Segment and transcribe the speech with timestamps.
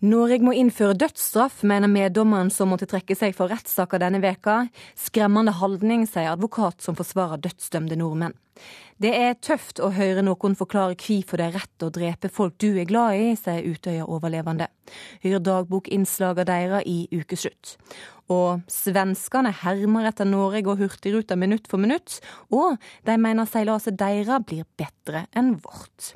[0.00, 4.62] Norge må innføre dødsstraff, mener meddommeren som måtte trekke seg for rettssaka denne veka.
[4.96, 8.32] Skremmende holdning, sier advokat som forsvarer dødsdømte nordmenn.
[9.00, 12.70] Det er tøft å høre noen forklare hvorfor det er rett å drepe folk du
[12.80, 14.70] er glad i, sier Utøya-overlevende.
[15.24, 17.76] Hør dagbokinnslagene deres i ukeslutt.
[18.32, 24.48] Og svenskene hermer etter Norge og Hurtigruta minutt for minutt, og de mener seilaset deres
[24.48, 26.14] blir bedre enn vårt.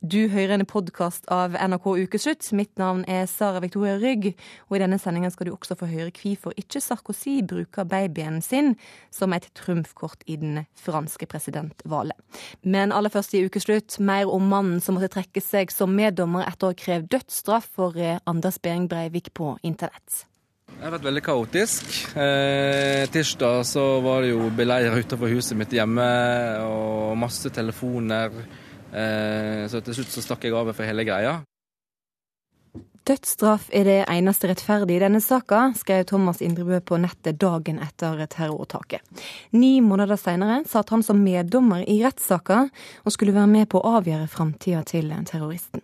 [0.00, 2.46] Du hører en podkast av NRK Ukeslutt.
[2.56, 4.30] Mitt navn er Sara Victoria Rygg,
[4.70, 8.78] og i denne sendingen skal du også få høre hvorfor ikke Sarkozy bruker babyen sin
[9.12, 12.16] som et trumfkort i den franske presidentvalget.
[12.64, 16.70] Men aller først i Ukeslutt, mer om mannen som måtte trekke seg som meddommer etter
[16.70, 20.24] å ha krevd dødsstraff for eh, Anders Behring Breivik på internett.
[20.70, 21.92] Det har vært veldig kaotisk.
[22.16, 26.08] Eh, tirsdag så var det jo beleirer utenfor huset mitt hjemme,
[26.64, 28.32] og masse telefoner.
[28.90, 31.40] Eh, så til slutt så stakk jeg av for hele greia.
[33.08, 38.18] Dødsstraff er det eneste rettferdige i denne saka, skrev Thomas Indrebø på nettet dagen etter
[38.28, 39.00] terroråtaket.
[39.56, 42.66] Ni måneder senere satt han som meddommer i rettssaka,
[43.04, 45.80] og skulle være med på å avgjøre framtida til terroristen.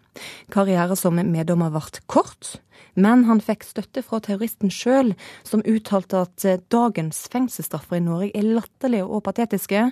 [0.52, 2.58] Karrieren som meddommer ble kort,
[2.92, 8.52] men han fikk støtte fra terroristen sjøl, som uttalte at dagens fengselsstraffer i Norge er
[8.60, 9.88] latterlige og patetiske,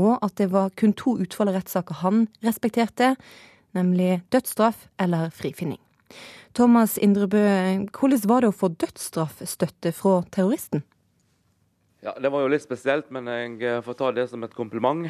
[0.00, 3.12] og at det var kun to utfall av rettssaker han respekterte,
[3.76, 5.80] nemlig dødsstraff eller frifinning.
[6.52, 7.42] Thomas Indrebø,
[7.96, 10.84] hvordan var det å få dødsstraffstøtte fra terroristen?
[12.02, 15.06] Ja, Det var jo litt spesielt, men jeg får ta det som et kompliment.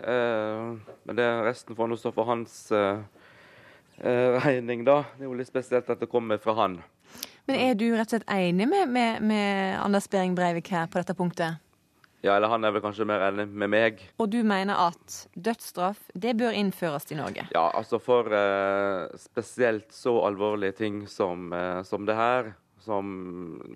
[0.00, 3.02] Eh, men det resten får nå stå for hans eh,
[4.00, 5.02] eh, regning, da.
[5.16, 6.80] Det er jo litt spesielt at det kommer fra han.
[7.46, 11.00] Men er du rett og slett enig med, med, med Anders Behring Breivik her på
[11.00, 11.58] dette punktet?
[12.22, 14.02] Ja, eller han er vel kanskje mer enig med meg.
[14.22, 17.48] Og du mener at dødsstraff, det bør innføres i Norge?
[17.50, 23.10] Ja, altså for eh, spesielt så alvorlige ting som, eh, som det her, som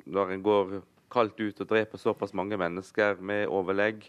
[0.07, 0.77] når en går
[1.11, 4.07] kaldt ut og dreper såpass mange mennesker med overlegg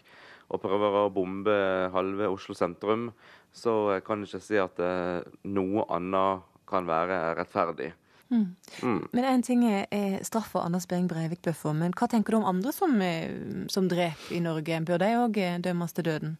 [0.48, 1.58] og prøver å bombe
[1.92, 3.08] halve Oslo sentrum,
[3.52, 7.90] så kan jeg ikke si at eh, noe annet kan være rettferdig.
[8.30, 8.56] Mm.
[8.82, 9.08] Mm.
[9.12, 12.48] Men én ting er, er straffa Anders Behring Breivik Bøffer, men hva tenker du om
[12.50, 14.80] andre som, eh, som dreper i Norge?
[14.84, 16.36] Bør de òg eh, dømmes til døden?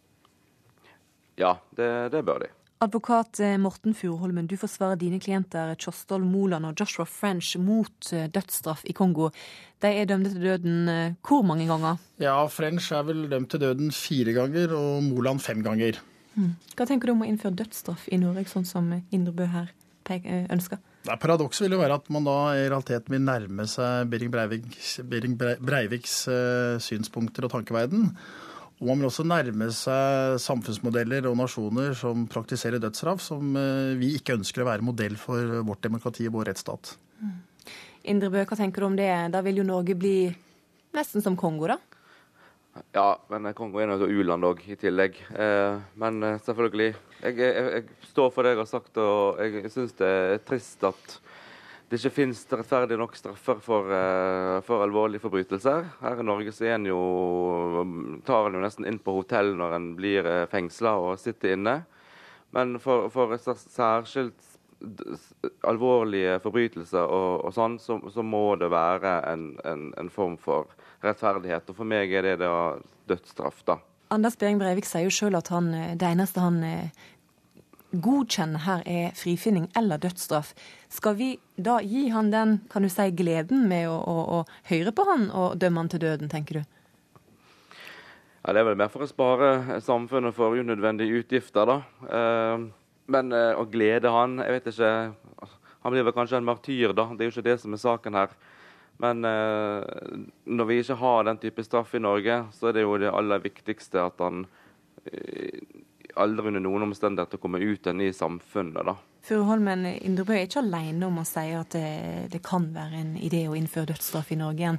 [1.41, 2.50] Ja, det, det bør de.
[2.84, 8.84] Advokat eh, Morten Furuholmen, du forsvarer dine klienter Tjostol Moland og Joshua French mot dødsstraff
[8.84, 9.31] i Kongo.
[9.81, 10.93] De er dømt til døden
[11.25, 11.97] hvor mange ganger?
[12.21, 16.03] Ja, French er vel dømt til døden fire ganger, og Moland fem ganger.
[16.37, 16.53] Mm.
[16.77, 19.72] Hva tenker du om å innføre dødsstraff i Norge, sånn som Indrebø her
[20.53, 20.78] ønsker?
[21.17, 24.99] Paradokset vil jo være at man da i realiteten vil nærme seg Behring Breiviks,
[25.65, 28.11] Breiviks uh, synspunkter og tankeverden.
[28.79, 34.13] Og man vil også nærme seg samfunnsmodeller og nasjoner som praktiserer dødsstraff, som uh, vi
[34.19, 36.95] ikke ønsker å være modell for vårt demokrati og vår rettsstat.
[37.23, 37.37] Mm.
[38.09, 39.11] Indre Bø, hva tenker du om det?
[39.35, 40.17] Da vil jo Norge bli
[40.97, 41.81] nesten som Kongo, da?
[42.94, 45.19] Ja, men Kongo er et u-land òg, i tillegg.
[45.34, 46.93] Eh, men eh, selvfølgelig.
[47.22, 50.84] Jeg, jeg, jeg, står for det jeg har sagt, og jeg syns det er trist
[50.87, 51.19] at
[51.89, 55.87] det ikke finnes rettferdig nok straffer for, uh, for, alvorlige forbrytelser.
[56.03, 56.99] Her i Norge så en jo,
[58.28, 61.78] tar en jo nesten inn på hotell når en blir uh, fengsla og sitter inne.
[62.53, 64.37] Men for, for særskilt
[65.66, 70.71] alvorlige forbrytelser og, og sånn, så, så, må det være en, en, en, form for
[71.04, 71.69] rettferdighet.
[71.70, 72.53] Og for meg er det da
[73.09, 73.78] dødsstraff, da.
[74.14, 75.69] Anders Behring Breivik sier jo sjøl at han,
[76.00, 77.04] det eneste han eh,
[77.92, 80.54] godkjenner her, er frifinning eller dødsstraff.
[80.92, 84.92] Skal vi da gi han den kan du si, gleden med å, å, å høre
[84.97, 86.75] på han og dømme han til døden, tenker du?
[88.44, 91.80] Ja, Det er vel mer for å spare samfunnet for unødvendige utgifter, da.
[92.09, 92.69] Eh,
[93.09, 94.92] men eh, å glede han Jeg vet ikke.
[95.84, 97.09] Han blir vel kanskje en martyr, da.
[97.12, 98.32] Det er jo ikke det som er saken her.
[98.98, 99.82] Men eh,
[100.44, 103.44] når vi ikke har den type straff i Norge, så er det jo det aller
[103.44, 104.47] viktigste at han
[105.06, 105.60] eh,
[106.19, 108.82] aldri under noen omstendigheter kommer ut igjen i samfunnet.
[108.88, 108.97] da.
[109.28, 113.42] Furuholmen Indrebø er ikke alene om å si at det, det, kan være en idé
[113.48, 114.78] å innføre dødsstraff i Norge igjen.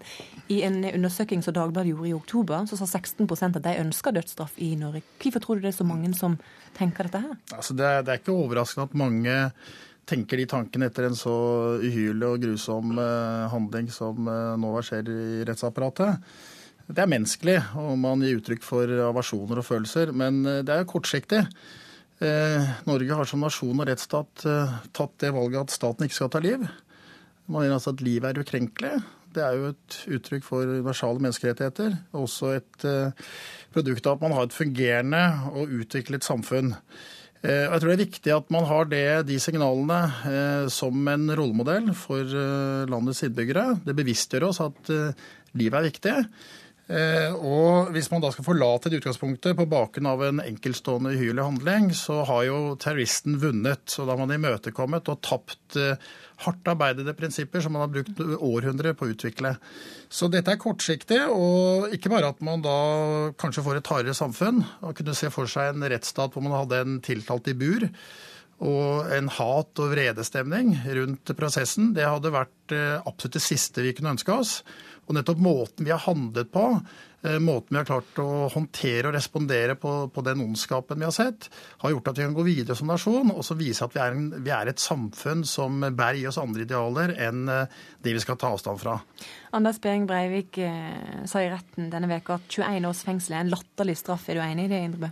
[0.49, 4.57] I en undersøking som Dagbladet gjorde i oktober, så sa 16% at de ønsker dødsstraff
[4.65, 5.03] i Norge.
[5.21, 6.39] Hvorfor tror du det er så mange som
[6.77, 7.37] tenker dette her?
[7.53, 9.37] Altså det, det er ikke overraskende at mange
[10.09, 11.33] tenker de tankene etter en så
[11.79, 16.31] uhyrlig og grusom eh, handling som eh, nå skjer i rettsapparatet.
[16.89, 20.89] Det er menneskelig, og man gir uttrykk for avasjoner og følelser, men eh, det er
[20.89, 21.43] kortsiktig.
[22.19, 24.41] Norge har som nasjon og rettsstat
[24.91, 26.65] tatt det valget at staten ikke skal ta liv.
[27.47, 28.89] Man mener altså at livet er ukrenkelig.
[29.31, 31.95] Det er jo et uttrykk for universale menneskerettigheter.
[32.19, 32.89] Også et
[33.71, 35.23] produkt av at man har et fungerende
[35.53, 36.73] og utviklet samfunn.
[37.39, 41.07] Eh, og jeg tror det er viktig at man har det, de signalene eh, som
[41.07, 43.79] en rollemodell for eh, landets innbyggere.
[43.85, 44.91] Det bevisstgjør oss at
[45.57, 46.15] livet er viktig.
[46.89, 51.91] Og hvis man da skal forlate det utgangspunktet på bakgrunn av en enkeltstående uhyrlig handling,
[51.93, 53.83] så har jo terroristen vunnet.
[53.93, 55.77] Så da har man imøtekommet og tapt
[56.45, 59.53] hardt arbeidede prinsipper som man har brukt århundrer på å utvikle.
[60.09, 62.79] Så dette er kortsiktig, og ikke bare at man da
[63.39, 64.63] kanskje får et hardere samfunn.
[64.81, 67.89] og kunne se for seg en rettsstat hvor man hadde en tiltalt i bur
[68.59, 71.93] og en hat- og vredestemning rundt prosessen.
[71.95, 74.59] Det hadde vært eh, absolutt det siste vi kunne ønske oss.
[75.09, 76.67] Og nettopp måten vi har handlet på,
[77.21, 81.11] Eh, måten vi har klart å håndtere og respondere på, på, den ondskapen vi har
[81.11, 81.49] sett,
[81.81, 84.15] har gjort at vi kan gå videre som nasjon og så vise at vi er,
[84.15, 88.23] en, vi er et samfunn som bærer i oss andre idealer enn eh, de vi
[88.23, 88.95] skal ta avstand fra.
[89.51, 93.51] Anders Behring Breivik eh, sa i retten denne veka at 21 års fengsel er en
[93.51, 94.29] latterlig straff.
[94.31, 95.11] Er du enig i det, Indrebø?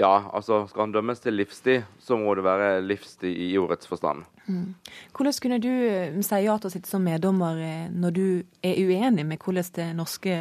[0.00, 4.24] Ja, altså skal han dømmes til livstid, så må det være livstid i ordets forstand.
[4.48, 4.74] Mm.
[5.12, 8.26] Hvordan kunne du eh, si ja til å sitte som meddommer når du
[8.64, 10.38] er uenig med hvordan det norske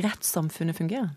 [0.00, 1.12] rettssamfunnet fungerer?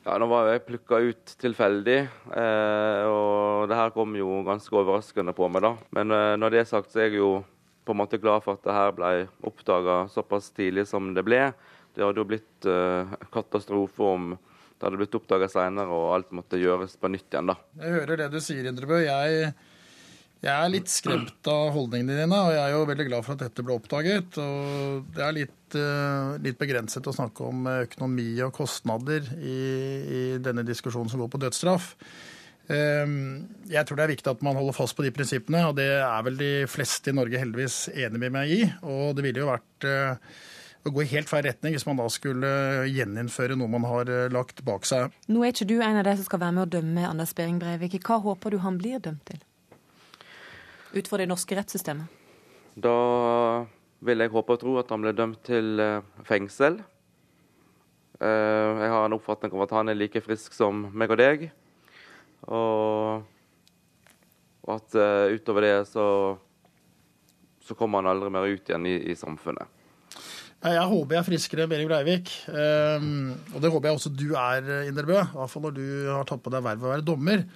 [0.00, 1.98] Ja, Nå var jeg plukka ut tilfeldig,
[2.32, 5.62] eh, og det her kom jo ganske overraskende på meg.
[5.66, 5.74] da.
[5.92, 7.32] Men eh, når det er sagt, så er jeg jo
[7.84, 9.10] på en måte glad for at det her ble
[9.44, 11.50] oppdaga såpass tidlig som det ble.
[11.92, 16.56] Det hadde jo blitt eh, katastrofe om det hadde blitt oppdaga seinere og alt måtte
[16.56, 17.52] gjøres på nytt igjen.
[17.52, 17.58] da.
[17.84, 19.02] Jeg hører det du sier, Indrebø.
[19.04, 19.52] Jeg
[20.40, 23.42] jeg er litt skremt av holdningene dine, og jeg er jo veldig glad for at
[23.44, 24.38] dette ble oppdaget.
[24.40, 29.56] og Det er litt, uh, litt begrenset å snakke om økonomi og kostnader i,
[30.00, 31.90] i denne diskusjonen som går på dødsstraff.
[32.70, 35.90] Um, jeg tror det er viktig at man holder fast på de prinsippene, og det
[35.98, 38.62] er vel de fleste i Norge heldigvis enig med meg i.
[38.80, 40.40] Og det ville jo vært uh,
[40.88, 42.54] å gå i helt feil retning hvis man da skulle
[42.88, 45.12] gjeninnføre noe man har lagt bak seg.
[45.28, 47.60] Nå er ikke du en av de som skal være med å dømme Anders Behring
[47.60, 48.00] Breivik.
[48.08, 49.44] Hva håper du han blir dømt til?
[50.92, 52.06] Ut fra det norske rettssystemet?
[52.80, 52.94] Da
[54.04, 56.80] vil jeg håpe og tro at han ble dømt til eh, fengsel.
[58.20, 61.50] Eh, jeg har en oppfatning om at han er like frisk som meg og deg.
[62.48, 63.26] Og,
[64.70, 66.06] at uh, utover det så,
[67.60, 69.79] så kommer han aldri mer ut igjen i, i samfunnet.
[70.60, 72.30] Jeg håper jeg er friskere enn Behring Breivik.
[72.52, 75.16] Um, og det håper jeg også du er, Inderbø.
[75.16, 77.46] I hvert fall når du har tatt på deg vervet å være dommer.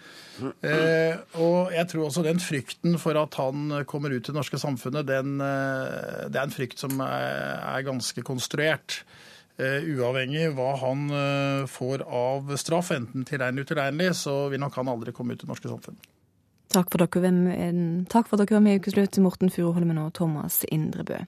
[0.40, 4.60] Uh, og jeg tror også den frykten for at han kommer ut til det norske
[4.62, 9.02] samfunnet, den, uh, det er en frykt som er, er ganske konstruert.
[9.60, 11.06] Uh, uavhengig hva han
[11.70, 15.52] får av straff, enten tilregnelig utilregnelig, så vil nok han aldri komme ut til det
[15.52, 16.00] norske samfunn.
[16.74, 17.30] Takk for, dere,
[18.10, 21.20] takk for dere var med i Ukeslutt, Morten Furuholmen og Thomas Indrebø.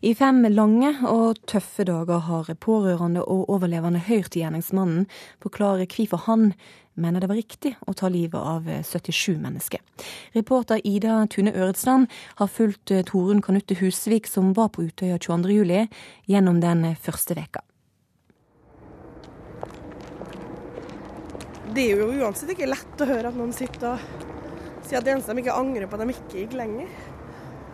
[0.00, 5.04] I fem lange og tøffe dager har pårørende og overlevende hørt gjerningsmannen
[5.44, 6.54] forklare hvorfor han
[6.96, 9.84] mener det var riktig å ta livet av 77 mennesker.
[10.32, 12.08] Reporter Ida Tune Øretsland
[12.40, 16.00] har fulgt Torunn Kanutte Husvik, som var på Utøya 22.07,
[16.32, 17.60] gjennom den første veka.
[21.74, 24.32] Det er jo uansett ikke lett å høre at noen sitter og
[24.84, 26.90] Si at det eneste de ikke angrer på at de ikke gikk lenger.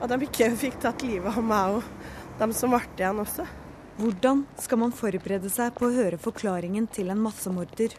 [0.01, 3.45] At de ikke fikk tatt livet av meg og dem som ble igjen også.
[4.01, 7.93] Hvordan skal man forberede seg på å høre forklaringen til en massemorder?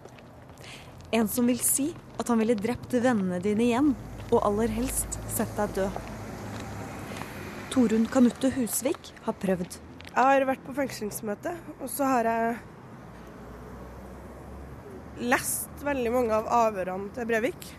[1.14, 3.92] En som vil si at han ville drept vennene dine igjen,
[4.32, 6.00] og aller helst sett deg død.
[7.72, 9.78] Torunn Kanutte Husvik har prøvd.
[10.12, 12.58] Jeg har vært på fengslingsmøte, og så har jeg
[15.22, 17.70] lest veldig mange av avhørene til Brevik.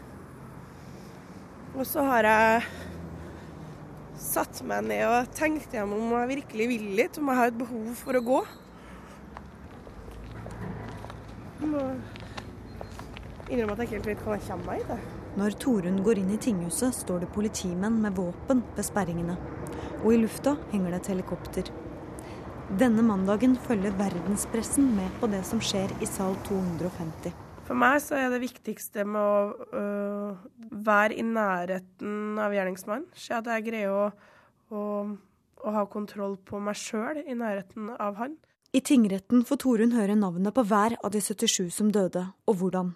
[1.73, 2.64] Og så har jeg
[4.21, 7.59] satt meg ned og tenkt gjennom om jeg virkelig vil litt, om jeg har et
[7.59, 8.41] behov for å gå.
[11.62, 11.87] Jeg må
[13.49, 14.99] innrømme at jeg ikke helt vet hva jeg kommer meg i.
[15.41, 19.38] Når Torunn går inn i tinghuset, står det politimenn med våpen ved sperringene.
[20.02, 21.71] Og i lufta henger det et helikopter.
[22.81, 27.51] Denne mandagen følger verdenspressen med på det som skjer i sal 250.
[27.73, 30.41] For meg så er det viktigste med å øh,
[30.85, 33.07] være i nærheten av gjerningsmannen.
[33.17, 34.02] Se at jeg greier å,
[34.76, 34.83] å,
[35.57, 38.35] å ha kontroll på meg sjøl i nærheten av han.
[38.76, 42.93] I tingretten får Torunn høre navnet på hver av de 77 som døde, og hvordan.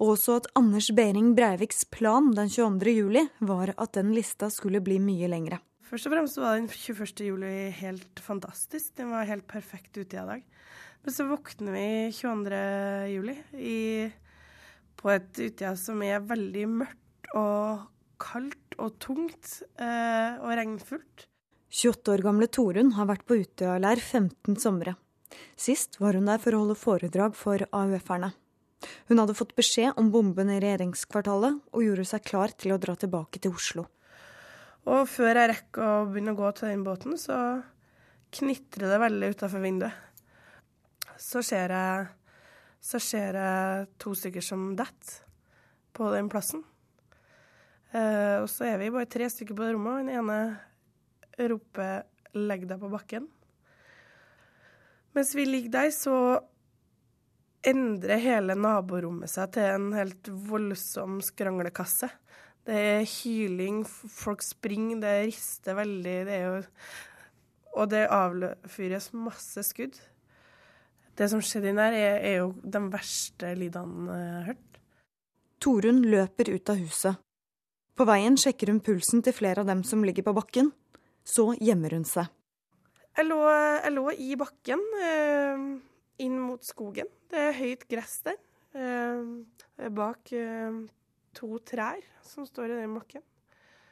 [0.00, 2.96] Og også at Anders Behring Breiviks plan den 22.
[2.98, 5.62] juli var at den lista skulle bli mye lengre.
[5.86, 7.22] Først og fremst var den 21.
[7.28, 8.96] juli helt fantastisk.
[8.98, 10.42] Den var helt perfekt ute i dag.
[11.02, 12.58] Men så våkner vi 22.
[13.10, 13.78] juli i,
[14.94, 17.88] på et Utøya som er veldig mørkt og
[18.22, 21.26] kaldt og tungt eh, og regnfullt.
[21.72, 24.94] 28 år gamle Torunn har vært på Utøya-leir 15 somre.
[25.58, 28.30] Sist var hun der for å holde foredrag for AUF-erne.
[29.08, 32.94] Hun hadde fått beskjed om bomben i regjeringskvartalet og gjorde seg klar til å dra
[32.98, 33.86] tilbake til Oslo.
[34.90, 37.36] Og før jeg rekker å begynne å gå til den båten, så
[38.34, 40.11] knitrer det veldig utafor vinduet.
[41.22, 42.06] Så ser jeg,
[42.82, 45.20] så ser jeg to stykker som detter
[45.94, 46.64] på den plassen.
[47.92, 52.64] Eh, og så er vi bare tre stykker på det rommet, den ene roper 'legg
[52.68, 53.28] deg på bakken'.
[55.12, 56.16] Mens vi ligger der, så
[57.62, 62.08] endrer hele naborommet seg til en helt voldsom skranglekasse.
[62.64, 66.18] Det er hyling, folk springer, det rister veldig.
[66.26, 66.62] Det er jo
[67.72, 69.96] Og det avfyres masse skudd.
[71.18, 74.78] Det som skjedde inn der, er, er jo de verste lydene jeg har hørt.
[75.62, 77.20] Torunn løper ut av huset.
[77.92, 80.72] På veien sjekker hun pulsen til flere av dem som ligger på bakken.
[81.22, 82.30] Så gjemmer hun seg.
[83.12, 84.86] Jeg lå, jeg lå i bakken.
[85.04, 85.66] Eh,
[86.24, 87.10] inn mot skogen.
[87.30, 88.40] Det er høyt gress der.
[88.72, 90.80] Eh, bak eh,
[91.36, 93.24] to trær som står i den bakken.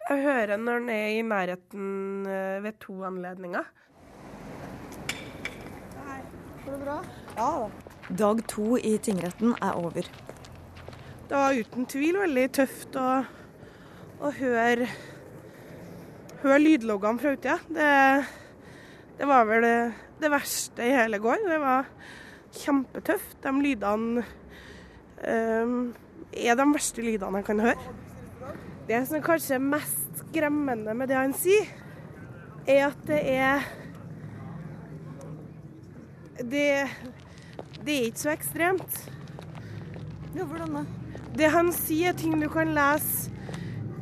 [0.08, 3.68] Jeg hører når den er i nærheten eh, ved to anledninger.
[6.70, 7.00] Går det bra?
[7.36, 7.70] Ja da.
[8.14, 10.06] Dag to i tingretten er over.
[11.26, 13.06] Det var uten tvil veldig tøft å,
[14.22, 14.86] å høre,
[16.44, 17.56] høre lydloggene fra utsida.
[17.74, 17.88] Det,
[19.18, 19.72] det var vel det,
[20.22, 21.42] det verste i hele går.
[21.50, 21.90] Det var
[22.60, 23.34] kjempetøft.
[23.42, 24.24] De lydene
[25.26, 25.76] um,
[26.30, 27.98] er de verste lydene jeg kan høre.
[28.86, 31.66] Det som kanskje er mest skremmende med det han sier,
[32.62, 33.70] er at det er
[36.40, 36.88] Det,
[37.85, 39.11] det er ikke så ekstremt.
[40.35, 40.85] Ja, hvordan da?
[41.37, 43.28] Det han sier, er ting du kan lese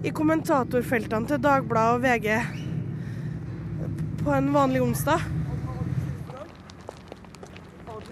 [0.07, 2.28] i kommentatorfeltene til Dagbladet og VG
[4.23, 5.25] på en vanlig onsdag.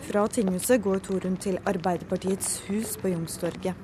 [0.06, 3.74] Fra tinghuset går Torunn til Arbeiderpartiets hus på Youngstorget.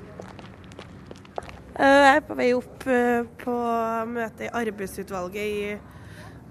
[1.79, 3.57] Eh, Jeg er på vei opp eh, på
[4.11, 5.77] møte i arbeidsutvalget i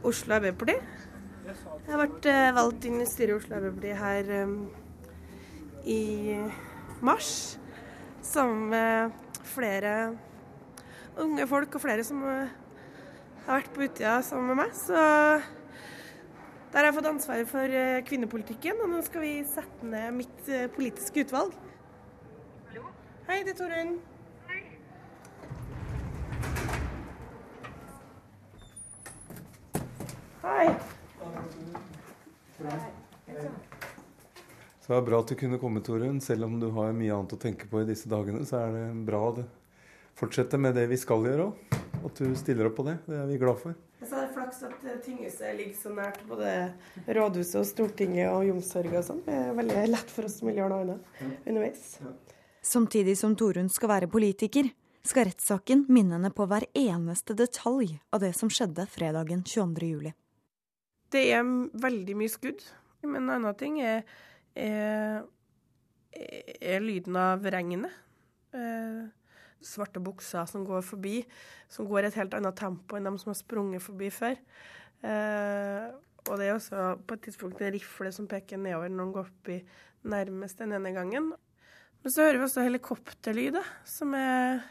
[0.08, 0.80] Oslo Arbeiderparti.
[1.82, 4.52] Jeg har vært eh, valgt inn i styret i Oslo Arbeiderparti her um,
[5.90, 6.02] i
[7.02, 7.32] mars.
[8.22, 9.94] Sammen med flere
[11.20, 12.54] unge folk og flere som uh,
[13.48, 14.78] har vært på Utøya sammen med meg.
[14.78, 20.22] Så der har jeg fått ansvaret for uh, kvinnepolitikken, og nå skal vi sette ned
[20.22, 21.58] mitt uh, politiske utvalg.
[22.70, 22.94] Hallo?
[23.26, 23.98] Hei, det er Torunn.
[30.46, 31.01] Hei.
[34.82, 36.20] Så det er bra at du kunne komme, Torunn.
[36.22, 38.86] Selv om du har mye annet å tenke på i disse dagene, så er det
[39.08, 39.46] bra å
[40.20, 41.78] fortsette med det vi skal gjøre òg.
[42.02, 42.98] At du stiller opp på det.
[43.06, 43.78] Det er vi glad for.
[44.02, 46.52] Så er det flaks at eh, tinghuset ligger så nært både
[47.06, 49.20] rådhuset og Stortinget og Youngstorget og sånn.
[49.28, 51.84] Det er veldig lett for oss som vil gjøre noe annet underveis.
[52.66, 54.72] Samtidig som Torunn skal være politiker,
[55.06, 60.12] skal rettssaken minne henne på hver eneste detalj av det som skjedde fredagen 22.
[61.12, 61.44] Det er
[61.84, 62.62] veldig mye skudd,
[63.04, 64.06] men en annen ting er,
[64.56, 65.26] er,
[66.16, 67.92] er lyden av regnet.
[68.56, 69.10] Eh,
[69.62, 71.22] svarte bukser som går forbi,
[71.72, 74.40] som går i et helt annet tempo enn de som har sprunget forbi før.
[75.06, 75.86] Eh,
[76.30, 79.30] og det er også på et tidspunkt en rifle som peker nedover når den går
[79.32, 79.58] forbi
[80.12, 81.32] nærmest den ene gangen.
[82.02, 84.62] Men så hører vi også helikopterlyder, som er,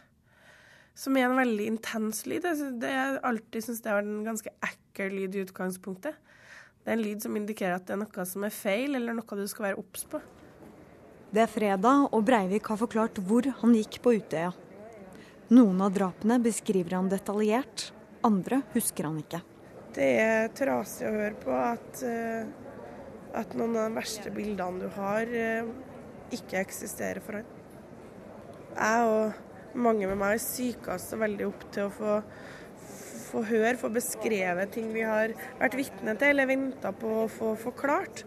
[0.99, 2.43] som er en veldig intens lyd.
[2.43, 6.15] Jeg synes- Det er alltid syns det har vært en ganske ekkel lyd i utgangspunktet.
[6.81, 9.37] Det er en lyd som indikerer at det er noe som er feil, eller noe
[9.39, 10.21] du skal være obs på.
[11.31, 14.51] Det er fredag, og Breivik har forklart hvor han gikk på Utøya.
[15.55, 17.91] Noen av drapene beskriver han detaljert,
[18.27, 19.43] andre husker han ikke.
[19.95, 22.47] Det er trasig å høre på at, eh,
[23.35, 25.67] at noen av de verste bildene du har, eh,
[26.31, 27.45] ikke eksisterer for han.
[28.77, 29.33] Jeg og
[29.75, 32.23] mange med meg psyka oss veldig opp til å få,
[33.31, 37.55] få høre, få beskrevet ting vi har vært vitne til eller venta på å få
[37.61, 38.25] forklart.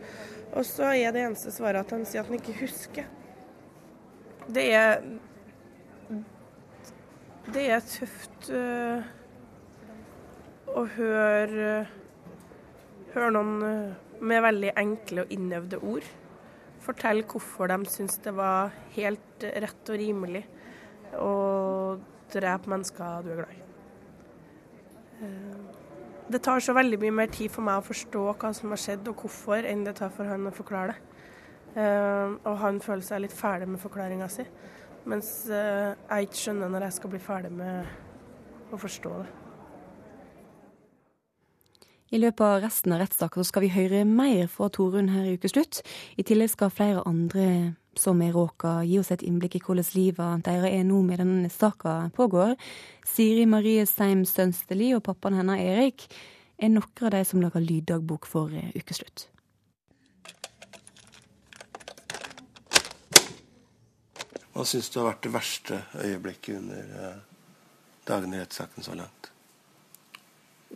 [0.53, 3.09] Og så er det eneste svaret at han sier at han ikke husker.
[4.47, 5.03] Det er
[7.53, 9.03] Det er tøft uh,
[10.71, 11.71] å høre
[13.13, 16.07] Høre noen eh, med veldig enkle og innøvde ord
[16.83, 20.43] fortelle hvorfor de syns det var helt rett og rimelig
[21.19, 21.33] å
[22.33, 23.72] drepe mennesker du er glad i.
[25.21, 25.59] Eh,
[26.29, 29.07] Det tar så veldig mye mer tid for meg å forstå hva som har skjedd
[29.11, 31.01] og hvorfor, enn det tar for han å forklare det.
[31.75, 34.45] Eh, Og han føler seg litt ferdig med forklaringa si,
[35.05, 37.85] mens eh, jeg ikke skjønner når jeg skal bli ferdig med
[38.71, 39.42] å forstå det.
[42.13, 45.79] I løpet av resten av rettssaken skal vi høre mer fra Torunn her i Ukeslutt.
[46.13, 50.43] I tillegg skal flere andre som er råka, gi oss et innblikk i hvordan livet
[50.45, 52.53] deres er nå med denne saka pågår.
[53.01, 56.05] Siri Marie Seim Sønsteli og pappaen hennes Erik
[56.61, 59.27] er noen av de som lager lyddagbok for eh, Ukeslutt.
[64.53, 67.21] Hva syns du har vært det verste øyeblikket under eh,
[68.05, 69.32] dagene i rettssaken så langt?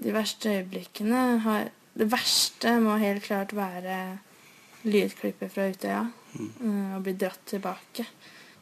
[0.03, 4.19] De verste øyeblikkene har Det verste må helt klart være
[4.85, 6.03] lydklippet fra Utøya.
[6.37, 6.95] Mm.
[6.95, 8.05] Og bli dratt tilbake.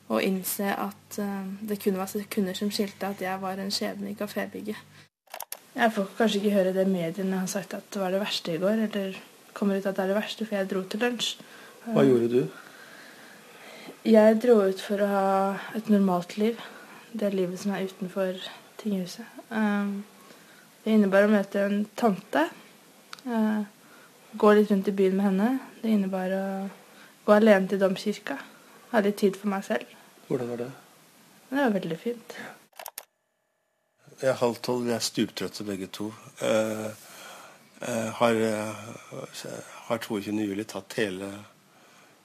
[0.08, 4.14] Og innse at uh, det kun var sekunder som skilte at jeg var en skjebne
[4.14, 4.80] i kafébygget.
[5.76, 8.62] Jeg får kanskje ikke høre det mediene har sagt at det var det verste i
[8.62, 8.86] går.
[8.88, 9.20] Eller
[9.54, 11.36] kommer ut at det er det verste, for jeg dro til lunsj.
[11.86, 12.42] Hva gjorde du?
[14.06, 15.30] Jeg dro ut for å ha
[15.76, 16.60] et normalt liv.
[17.12, 18.40] Det livet som er utenfor
[18.80, 19.28] tinghuset.
[19.50, 20.04] Um,
[20.86, 22.44] det innebar å møte en tante.
[23.26, 23.64] Uh,
[24.38, 25.48] gå litt rundt i byen med henne.
[25.82, 26.44] Det innebar å
[27.26, 28.38] gå alene til domkirka.
[28.92, 29.90] Ha litt tid for meg selv.
[30.28, 30.68] Hvordan var det?
[31.50, 32.36] Det var veldig fint.
[34.22, 36.12] Jeg er halv tolv, vi er stuptrøtte begge to.
[36.44, 36.94] Uh,
[37.82, 38.38] uh, har,
[39.88, 40.36] har 22.
[40.46, 41.32] juli tatt hele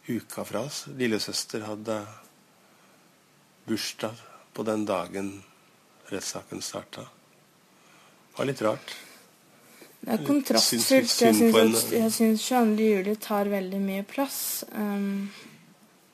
[0.04, 0.82] uka fra oss.
[1.00, 1.96] Lillesøster hadde
[3.64, 4.20] bursdag
[4.52, 5.32] på den dagen
[6.12, 7.06] rettssaken starta.
[8.30, 8.96] Det var litt rart.
[10.00, 11.16] Det er kontrastfylt.
[11.92, 12.84] Jeg syns 22.
[12.87, 14.64] juli tar veldig mye plass.
[14.72, 15.28] Um,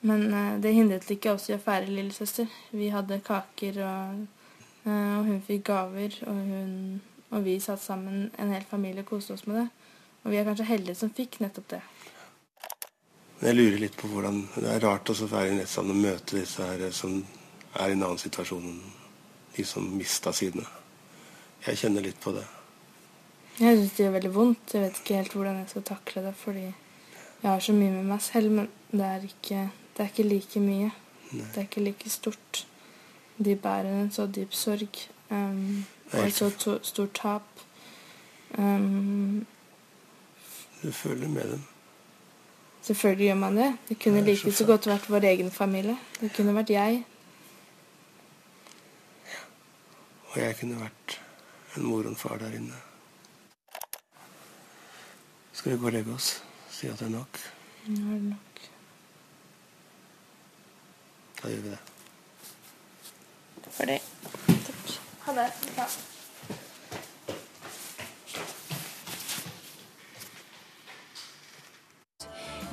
[0.06, 2.50] men uh, det hindret ikke oss i å feire lillesøster.
[2.75, 4.25] Vi hadde kaker, og,
[4.88, 6.18] uh, og hun fikk gaver.
[6.26, 6.75] Og, hun,
[7.30, 9.68] og vi satt sammen, en hel familie, og koste oss med det.
[10.25, 11.82] Og vi er kanskje heldige som fikk nettopp det.
[13.37, 16.90] Jeg lurer litt på hvordan Det er rart å feire en og møte disse her
[16.90, 17.20] som
[17.76, 18.80] er i en annen situasjon enn
[19.56, 20.64] de som mista sine.
[21.64, 22.44] Jeg kjenner litt på det.
[23.56, 24.75] Jeg syns det gjør veldig vondt.
[24.75, 28.08] Jeg vet ikke helt hvordan jeg skal takle det, fordi jeg har så mye med
[28.10, 29.62] meg selv, men det er ikke,
[29.96, 30.90] det er ikke like mye.
[31.32, 31.46] Nei.
[31.54, 32.66] Det er ikke like stort.
[33.38, 37.64] De bærer en så dyp sorg um, og et så to, stort tap.
[38.58, 39.46] Um,
[40.82, 41.64] du føler med dem?
[42.83, 43.76] Selvfølgelig gjør man det.
[43.88, 45.96] Det kunne like så godt vært vår egen familie.
[46.20, 47.04] Det kunne vært jeg.
[50.33, 51.20] Og jeg kunne vært
[51.76, 52.78] en mor og en far der inne.
[55.52, 56.32] Skal vi gå og legge oss?
[56.70, 57.38] Si at det er nok?
[57.86, 58.66] Nå er det nok.
[61.42, 61.80] Da gjør vi det.
[63.76, 64.00] For det.
[64.66, 64.92] Takk.
[65.26, 65.48] Ha det.
[65.76, 65.88] Ja.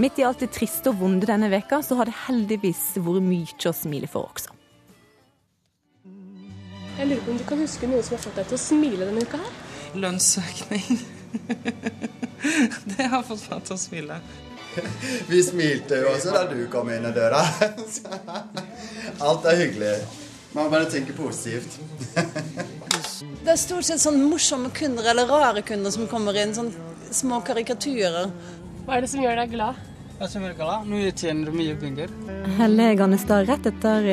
[0.02, 3.70] Midt i alt det triste og vonde denne veka, så har det heldigvis vært mye
[3.70, 4.53] å smile for også.
[7.24, 9.22] Lurer på om du kan huske noe som har fått deg til å smile denne
[9.24, 9.52] uka her?
[9.96, 10.98] Lønnsøkning.
[12.98, 14.18] det har fått meg til å smile.
[15.32, 17.40] Vi smilte jo også da du kom inn i døra.
[19.28, 19.94] Alt er hyggelig.
[20.54, 21.80] Man bare tenker positivt.
[22.14, 26.52] det er stort sett sånn morsomme kunder eller rare kunder som kommer inn.
[26.58, 26.74] Sånn
[27.14, 28.34] små karikaturer.
[28.84, 29.80] Hva er det som gjør deg glad?
[31.76, 32.10] Penger.
[32.58, 34.06] Helle Gannestad, rett etter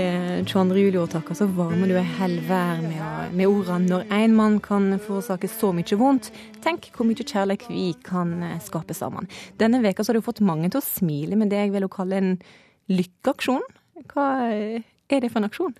[0.44, 0.74] 22.
[0.74, 4.98] Eh, juli-åtaket så varmer du ei hel vær med, med ordene 'når én mann kan
[4.98, 6.32] forårsake så mye vondt',
[6.64, 9.30] tenk hvor mye kjærlighet vi kan eh, skape sammen.
[9.56, 12.42] Denne veka har du fått mange til å smile med det jeg vil kalle en
[12.90, 13.62] lykkeaksjon.
[14.10, 15.78] Hva er det for en aksjon?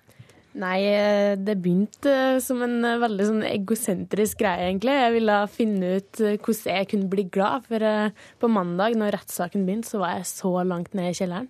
[0.59, 4.97] Nei, eh, det begynte som en eh, veldig sånn egosentrisk greie, egentlig.
[4.99, 7.69] Jeg ville finne ut eh, hvordan jeg kunne bli glad.
[7.69, 7.85] For
[8.41, 11.47] på mandag, når rettssaken begynte, så var jeg så langt ned i kjelleren.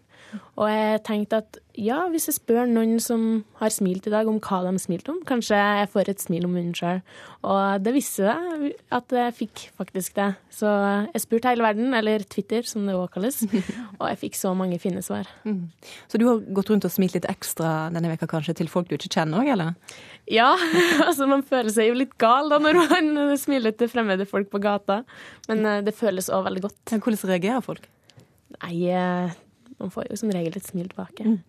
[0.60, 4.42] Og jeg tenkte at ja, hvis jeg spør noen som har smilt i dag, om
[4.44, 7.00] hva de har smilt om, kanskje jeg får et smil om munnen sjøl.
[7.48, 10.28] Og det visste jeg at jeg fikk faktisk det.
[10.54, 13.40] Så jeg spurte hele verden, eller Twitter som det òg kalles,
[14.00, 15.30] og jeg fikk så mange fine svar.
[15.48, 15.70] Mm.
[16.12, 18.98] Så du har gått rundt og smilt litt ekstra denne veka kanskje til folk du
[18.98, 19.96] ikke kjenner òg, eller?
[20.32, 20.52] Ja,
[21.08, 24.62] altså man føler seg jo litt gal da når man smiler til fremmede folk på
[24.64, 25.02] gata.
[25.48, 26.98] Men eh, det føles òg veldig godt.
[26.98, 27.88] Hvordan reagerer folk?
[28.60, 29.40] Nei, eh,
[29.82, 31.26] man får jo som regel et smil tilbake.
[31.26, 31.40] Mm.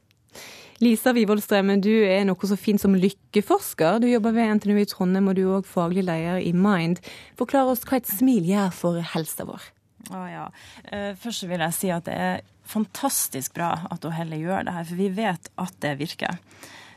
[0.82, 4.00] Lisa Wivoldstrøm, du er noe så fint som lykkeforsker.
[4.02, 6.98] Du jobber ved NTNU i Trondheim, og du er òg faglig leder i Mind.
[7.38, 9.68] Forklar oss hva et smil gjør for helsa vår.
[10.10, 10.46] Å ja.
[10.90, 14.88] Eh, først vil jeg si at det er fantastisk bra at Helle gjør det her,
[14.88, 16.40] for vi vet at det virker.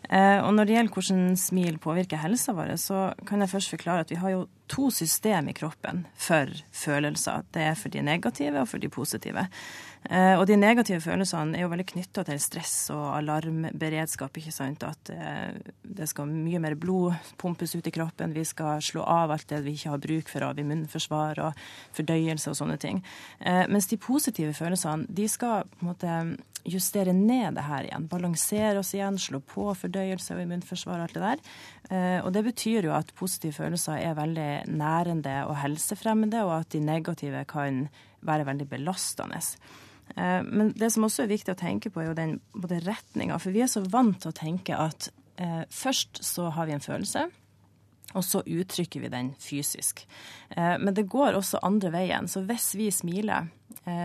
[0.09, 4.05] Eh, og når det gjelder hvordan smil påvirker helsa vår, så kan jeg først forklare
[4.05, 7.45] at vi har jo to system i kroppen for følelser.
[7.53, 9.47] Det er for de negative og for de positive.
[10.09, 14.37] Eh, og de negative følelsene er jo veldig knytta til stress og alarmberedskap.
[14.37, 14.85] ikke sant?
[14.85, 18.35] At eh, det skal mye mer blod pumpes ut i kroppen.
[18.35, 21.63] Vi skal slå av alt det vi ikke har bruk for av immunforsvar og
[21.97, 23.01] fordøyelse og sånne ting.
[23.39, 26.19] Eh, mens de positive følelsene de skal på en måte
[26.65, 28.07] justere ned det her igjen.
[28.09, 32.21] Balansere oss igjen, slå på fordøyelse og immunforsvar og alt det der.
[32.25, 36.81] Og det betyr jo at positive følelser er veldig nærende og helsefremmende, og at de
[36.81, 37.83] negative kan
[38.25, 39.43] være veldig belastende.
[40.15, 43.39] Eh, men det som også er viktig å tenke på, er jo den både retninga.
[43.41, 45.09] For vi er så vant til å tenke at
[45.41, 47.27] eh, først så har vi en følelse,
[48.15, 50.05] og så uttrykker vi den fysisk.
[50.55, 52.29] Eh, men det går også andre veien.
[52.31, 53.51] Så hvis vi smiler,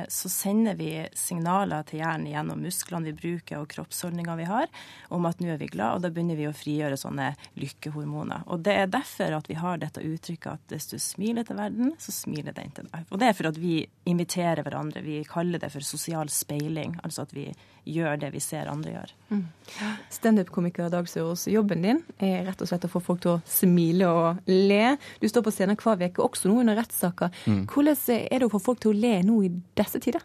[0.09, 4.69] så sender vi signaler til hjernen gjennom musklene vi bruker og kroppsholdninger vi har,
[5.09, 8.45] om at nå er vi glad, og da begynner vi å frigjøre sånne lykkehormoner.
[8.53, 11.95] Og det er derfor at vi har dette uttrykket at hvis du smiler til verden,
[12.01, 13.09] så smiler den til deg.
[13.09, 15.05] Og det er for at vi imiterer hverandre.
[15.05, 17.49] Vi kaller det for sosial speiling, altså at vi
[17.89, 19.13] gjør det vi ser andre gjør.
[19.31, 19.45] Mm.
[20.13, 24.11] Standup-komiker Dag Sørås, jobben din er rett og slett å få folk til å smile
[24.11, 24.97] og le.
[25.23, 27.33] Du står på scenen hver uke, også nå under rettssaker.
[27.47, 27.65] Mm.
[27.71, 30.25] Hvordan er det å få folk til å le nå i disse tider?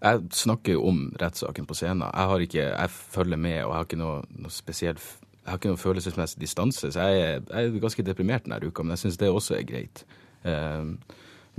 [0.00, 2.06] Jeg snakker jo om rettssaken på scenen.
[2.08, 5.02] Jeg, ikke, jeg, følger med, og jeg har ikke noe, noe spesielt
[5.40, 8.84] jeg har ikke noen følelsesmessig distanse, så jeg er, jeg er ganske deprimert denne uka.
[8.84, 10.02] Men jeg syns det også er greit.
[10.44, 10.92] Uh,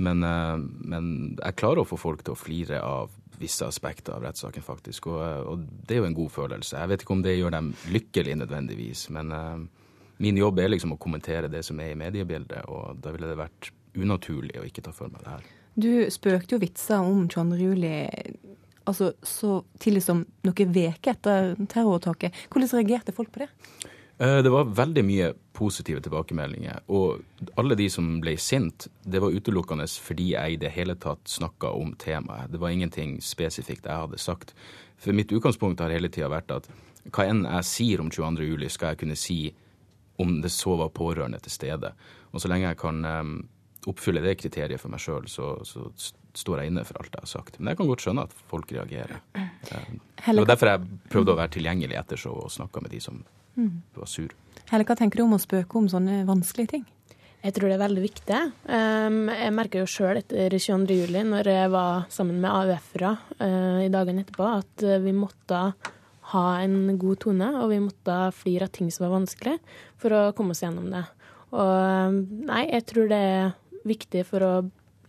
[0.02, 4.24] men, uh, men, jeg klarer å få folk til å flire av visse aspekter av
[4.24, 5.10] rettssaken, faktisk.
[5.10, 6.78] Og, og, det er jo en god følelse.
[6.78, 9.34] Jeg vet ikke om det gjør dem lykkelige nødvendigvis, men
[10.22, 13.40] min jobb er liksom å kommentere det som er i mediebildet, og da ville det
[13.40, 15.50] vært unaturlig å ikke ta for meg det her.
[15.74, 17.60] Du spøkte jo vitser om 22.
[17.62, 17.94] juli
[18.84, 22.34] altså så tidlig som noen uker etter terroråtaket.
[22.50, 23.50] Hvordan reagerte folk på det?
[24.18, 26.82] Eh, det var veldig mye positive tilbakemeldinger.
[26.92, 27.22] Og
[27.60, 31.72] alle de som ble sint, det var utelukkende fordi jeg i det hele tatt snakka
[31.78, 32.52] om temaet.
[32.52, 34.54] Det var ingenting spesifikt jeg hadde sagt.
[34.98, 36.70] For mitt utgangspunkt har hele tida vært at
[37.10, 39.40] hva enn jeg sier om 22.07, skal jeg kunne si
[40.22, 41.90] om det så var pårørende til stede.
[42.30, 43.32] Og så lenge jeg kan um,
[43.90, 45.88] oppfyller det kriteriet for meg sjøl, så, så,
[46.32, 47.58] står jeg inne for alt jeg har sagt.
[47.58, 49.18] Men jeg kan godt skjønne at folk reagerer.
[49.36, 53.18] Det var derfor jeg prøvde å være tilgjengelig etter så og snakka med de som
[53.58, 53.74] mm.
[53.98, 54.32] var sur.
[54.70, 56.86] Helle, hva tenker du om å spøke om sånne vanskelige ting?
[57.42, 58.40] Jeg tror det er veldig viktig.
[58.70, 60.98] Um, jeg merker jo sjøl etter 22.
[61.02, 65.62] juli, når jeg var sammen med AUF-ere uh, i dagene etterpå, at uh, vi måtte
[66.32, 69.56] ha en god tone, og vi måtte flire av ting som var vanskelig,
[69.98, 71.02] for å komme oss gjennom det.
[71.52, 71.74] Og
[72.14, 73.50] um, nei, jeg tror det er
[73.88, 74.52] viktig for å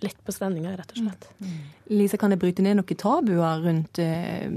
[0.04, 1.30] lette på stemninga, rett og slett.
[1.40, 1.48] Mm.
[1.48, 1.72] mm.
[1.94, 4.52] Lise, kan det bryte ned noen tabuer rundt eh,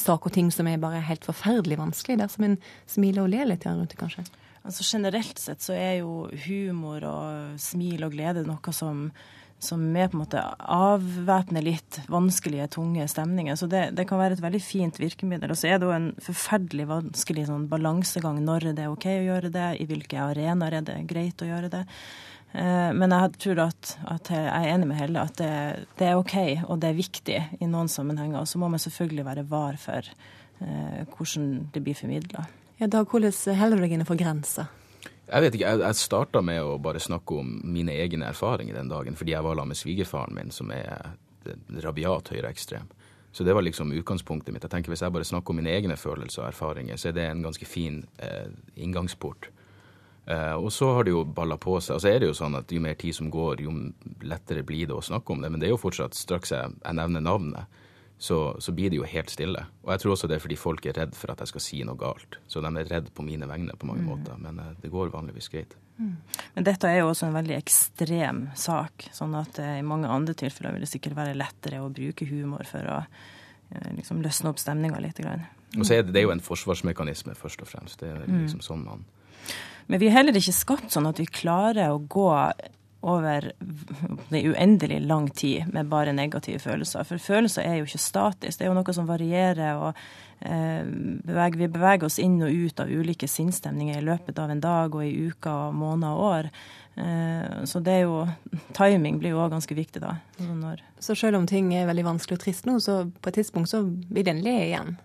[0.00, 3.66] saker og ting som er bare helt forferdelig vanskelig, dersom en smiler og ler litt
[3.68, 4.26] rundt det, kanskje?
[4.66, 9.10] Altså Generelt sett så er jo humor og smil og glede noe som
[9.58, 13.56] som er på en måte avvæpner litt vanskelige, tunge stemninger.
[13.56, 15.52] Så det, det, kan være et veldig fint virkemiddel.
[15.52, 19.26] Og så er det jo en forferdelig vanskelig sånn balansegang når det er OK å
[19.30, 21.84] gjøre det, i hvilke arenaer er det greit å gjøre det.
[22.52, 25.50] Eh, men jeg tror at, at, jeg er enig med Helle at det,
[25.98, 26.36] det, er OK
[26.68, 28.40] og det er viktig i noen sammenhenger.
[28.42, 32.46] Og så må man selvfølgelig være var for eh, hvordan det blir formidla.
[32.80, 34.68] Ja, da, hvordan holder du deg innenfor grensa?
[35.26, 38.92] Jeg vet ikke, jeg, jeg starta med å bare snakke om mine egne erfaringer den
[38.92, 41.16] dagen, fordi jeg var sammen med svigerfaren min, som er
[41.82, 42.86] rabiat høyreekstrem.
[43.36, 44.64] Så det var liksom utgangspunktet mitt.
[44.64, 47.26] Jeg tenker Hvis jeg bare snakker om mine egne følelser og erfaringer, så er det
[47.26, 49.50] en ganske fin eh, inngangsport.
[50.30, 51.96] Uh, og så har det jo balla på seg.
[51.96, 53.74] Og så er det jo sånn at jo mer tid som går, jo
[54.26, 55.52] lettere blir det å snakke om det.
[55.54, 57.82] Men det er jo fortsatt, straks jeg, jeg nevner navnet,
[58.18, 59.60] så, så, blir det jo helt stille.
[59.84, 61.82] Og jeg tror også det er fordi folk er redd for at jeg skal si
[61.86, 62.38] noe galt.
[62.50, 64.08] Så de er redd på mine vegne på mange mm.
[64.08, 64.40] måter.
[64.40, 65.76] Men uh, det går vanligvis greit.
[66.00, 66.16] Mm.
[66.56, 69.06] Men dette er jo også en veldig ekstrem sak.
[69.14, 72.66] Sånn at uh, i mange andre tilfeller vil det sikkert være lettere å bruke humor
[72.66, 73.02] for å
[73.96, 75.18] liksom løsne opp stemninga litt.
[75.74, 77.98] Og så er det, det er jo en forsvarsmekanisme, først og fremst.
[77.98, 78.66] Det er liksom mm.
[78.66, 79.02] sånn man
[79.86, 82.30] men vi er heller ikke skapt sånn at vi klarer å gå
[83.06, 83.52] over
[84.28, 87.04] det uendelig lang tid med bare negative følelser.
[87.06, 88.58] For følelser er jo ikke statisk.
[88.58, 89.78] Det er jo noe som varierer.
[89.78, 89.92] og
[90.40, 90.82] eh,
[91.28, 94.94] beveger, Vi beveger oss inn og ut av ulike sinnsstemninger i løpet av en dag
[94.94, 96.50] og i uker, og måneder og år.
[96.96, 98.26] Eh, så det er jo
[98.74, 100.16] Timing blir jo òg ganske viktig, da.
[100.98, 103.84] Så selv om ting er veldig vanskelig og trist nå, så på et tidspunkt så
[103.86, 104.96] vil den le igjen?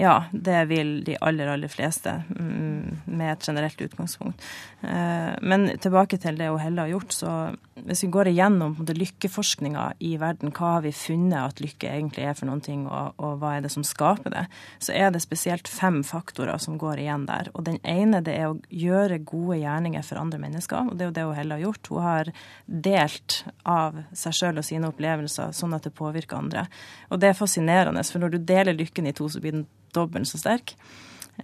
[0.00, 4.44] Ja, det vil de aller, aller fleste, mm, med et generelt utgangspunkt.
[4.80, 7.12] Eh, men tilbake til det Helle har gjort.
[7.12, 12.24] så Hvis vi går igjennom lykkeforskninga i verden, hva har vi funnet at lykke egentlig
[12.24, 14.46] er for noen ting, og, og, hva er det som skaper det,
[14.78, 17.50] så er det spesielt fem faktorer som går igjen der.
[17.54, 21.10] Og Den ene det er å gjøre gode gjerninger for andre mennesker, og det er
[21.10, 21.88] jo det Helle har gjort.
[21.88, 22.32] Hun har
[22.66, 26.66] delt av seg sjøl og sine opplevelser sånn at det påvirker andre.
[27.10, 30.28] Og det er fascinerende, for når du deler lykken i to, så blir den dobbelt
[30.28, 30.74] så sterk.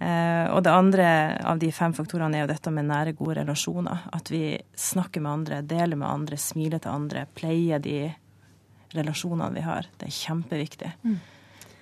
[0.01, 1.05] Eh, og det andre
[1.47, 4.05] av de fem faktorene er jo dette med nære, gode relasjoner.
[4.13, 8.11] At vi snakker med andre, deler med andre, smiler til andre, pleier de
[8.93, 9.89] relasjonene vi har.
[9.97, 10.91] Det er kjempeviktig.
[11.03, 11.17] Mm.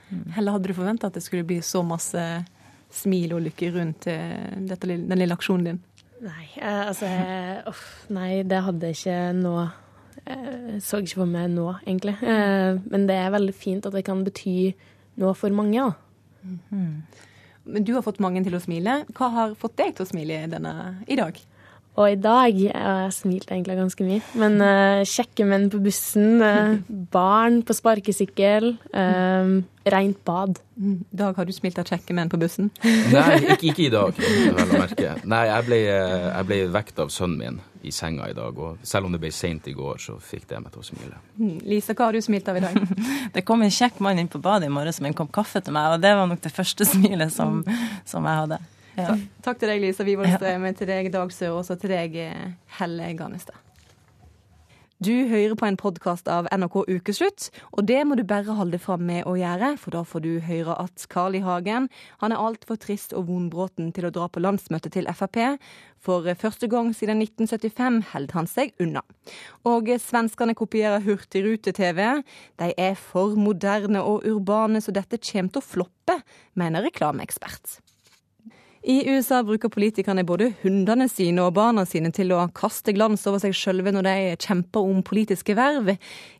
[0.09, 0.23] Mm.
[0.37, 2.23] Helle, hadde du forventa at det skulle bli så masse
[2.95, 5.81] smil og lykke rundt eh, dette, den lille aksjonen din?
[6.23, 7.09] Nei, eh, altså
[7.67, 7.83] Uff,
[8.15, 9.57] Nei, det hadde jeg ikke nå.
[10.25, 12.15] Jeg så ikke for meg nå, egentlig.
[12.23, 14.71] Men det er veldig fint at det kan bety
[15.21, 15.83] noe for mange.
[15.83, 16.04] da.
[16.69, 17.03] Mm.
[17.65, 18.99] Men du har fått mange til å smile.
[19.17, 20.73] Hva har fått deg til å smile denne,
[21.09, 21.39] i dag?
[21.95, 24.23] Og i dag Og Jeg smilte egentlig ganske mye.
[24.39, 26.75] Men uh, kjekke menn på bussen, uh,
[27.15, 29.53] barn på sparkesykkel, uh,
[29.95, 30.59] rent bad.
[30.75, 32.71] I dag har du smilt av kjekke menn på bussen?
[33.13, 34.17] Nei, ikke, ikke i dag,
[34.57, 35.15] vel å merke.
[35.23, 38.57] Nei, jeg ble, jeg ble vekt av sønnen min i senga i dag.
[38.57, 41.19] Og selv om det ble seint i går, så fikk det meg til å smile.
[41.37, 41.57] Mm.
[41.69, 42.79] Lisa, hva har du smilt av i dag?
[43.35, 45.75] det kom en kjekk mann inn på badet i morges med en kopp kaffe til
[45.77, 47.61] meg, og det var nok det første smilet som,
[48.09, 48.63] som jeg hadde.
[48.95, 49.17] Ja.
[49.43, 52.19] Takk til deg, Lisa Wivoldstrøm, til deg, Dag Sør, og til deg,
[52.79, 53.61] Helle Garnestad.
[55.03, 59.03] Du hører på en podkast av NRK Ukeslutt, og det må du bare holde fram
[59.03, 61.41] med å gjøre, for da får du høre at Carl I.
[61.43, 61.89] Hagen
[62.21, 65.59] han er altfor trist og vondbråten til å dra på landsmøtet til Frp.
[65.99, 69.03] For første gang siden 1975 holder han seg unna.
[69.67, 72.01] Og svenskene kopierer Hurtigrute-TV.
[72.63, 76.21] De er for moderne og urbane, så dette kommer til å floppe,
[76.55, 77.81] mener reklameekspert.
[78.85, 83.41] I USA bruker politikerne både hundene sine og barna sine til å kaste glans over
[83.41, 84.13] seg sjølve når de
[84.45, 85.89] kjemper om politiske verv.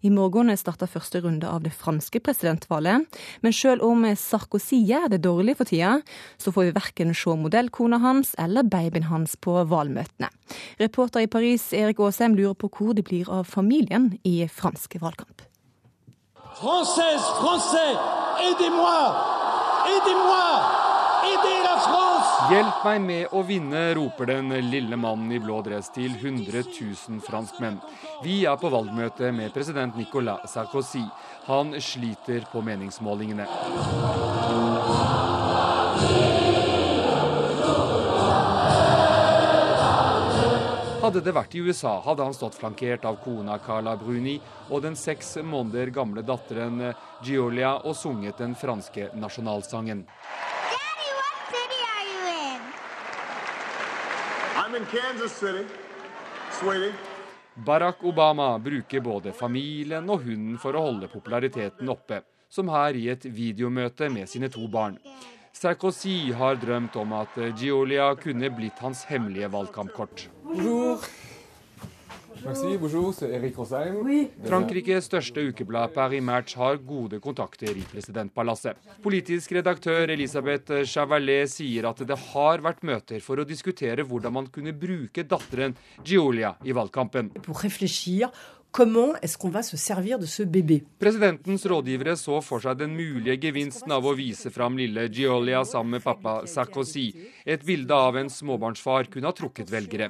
[0.06, 3.10] I morgen starter første runde av det franske presidentvalget.
[3.42, 5.96] Men sjøl om Sarkozy gjør det dårlig for tida,
[6.38, 10.30] så får vi verken se modellkona hans eller babyen hans på valgmøtene.
[10.78, 15.42] Reporter i Paris Erik Aasheim lurer på hvor det blir av familien i fransk valgkamp.
[16.62, 17.98] Française, français,
[18.38, 19.00] aidez-moi!
[19.90, 20.86] Aidez-moi!
[22.36, 27.22] Hjelp meg med å vinne, roper den lille mannen i blå dress til 100 000
[27.24, 27.78] franskmenn.
[28.26, 31.06] Vi er på valgmøte med president Nicolas Sarkozy.
[31.48, 33.48] Han sliter på meningsmålingene.
[41.06, 44.36] Hadde det vært i USA, hadde han stått flankert av kona Carla Bruni
[44.68, 46.84] og den seks måneder gamle datteren
[47.24, 50.04] Giolia og sunget den franske nasjonalsangen.
[57.56, 62.20] Barack Obama bruker både familien og hunden for å holde populariteten oppe,
[62.52, 64.98] som her i et videomøte med sine to barn.
[65.56, 70.28] Sarkozy har drømt om at Giulia kunne blitt hans hemmelige valgkampkort.
[70.44, 71.08] Bonjour.
[72.46, 73.26] Merci, bonjour, c'est
[73.58, 73.96] Rosheim.
[74.06, 74.30] Oui.
[74.46, 78.78] Frankrikes største ukeblad Paris Match har gode kontakter i presidentpalasset.
[79.02, 84.50] Politisk redaktør Elisabeth Chavalet sier at det har vært møter for å diskutere hvordan man
[84.54, 85.74] kunne bruke datteren
[86.06, 87.32] Giulia i valgkampen.
[87.42, 87.58] Pour
[88.76, 90.84] Comment est-ce qu'on va se servir de ce bébé?
[91.00, 95.96] Presidentens rådgivere så for seg den mulige gevinsten av å vise fram lille Giolia sammen
[95.96, 97.06] med pappa Sarkozy.
[97.48, 100.10] Et bilde av en småbarnsfar kunne ha trukket velgere.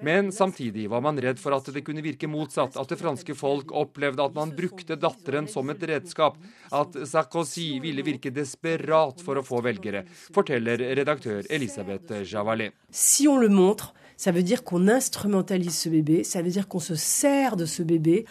[0.00, 3.76] Men samtidig var man redd for at det kunne virke motsatt, at det franske folk
[3.76, 6.40] opplevde at man brukte datteren som et redskap,
[6.72, 12.72] at Sarkozy ville virke desperat for å få velgere, forteller redaktør Elisabeth Javalet.
[12.88, 16.80] Si on le montre, Ça veut dire qu'on instrumentalise ce bébé, ça veut dire qu'on
[16.80, 18.24] se sert de ce bébé.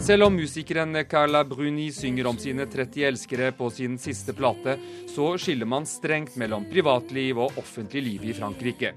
[0.00, 4.74] Selv om musikeren Carla Bruni synger om sine 30 elskere på sin siste plate,
[5.06, 8.94] så skiller man strengt mellom privatliv og offentlig liv i Frankrike.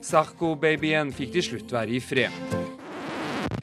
[0.00, 2.56] Sarko-babyen fikk til slutt være i fred.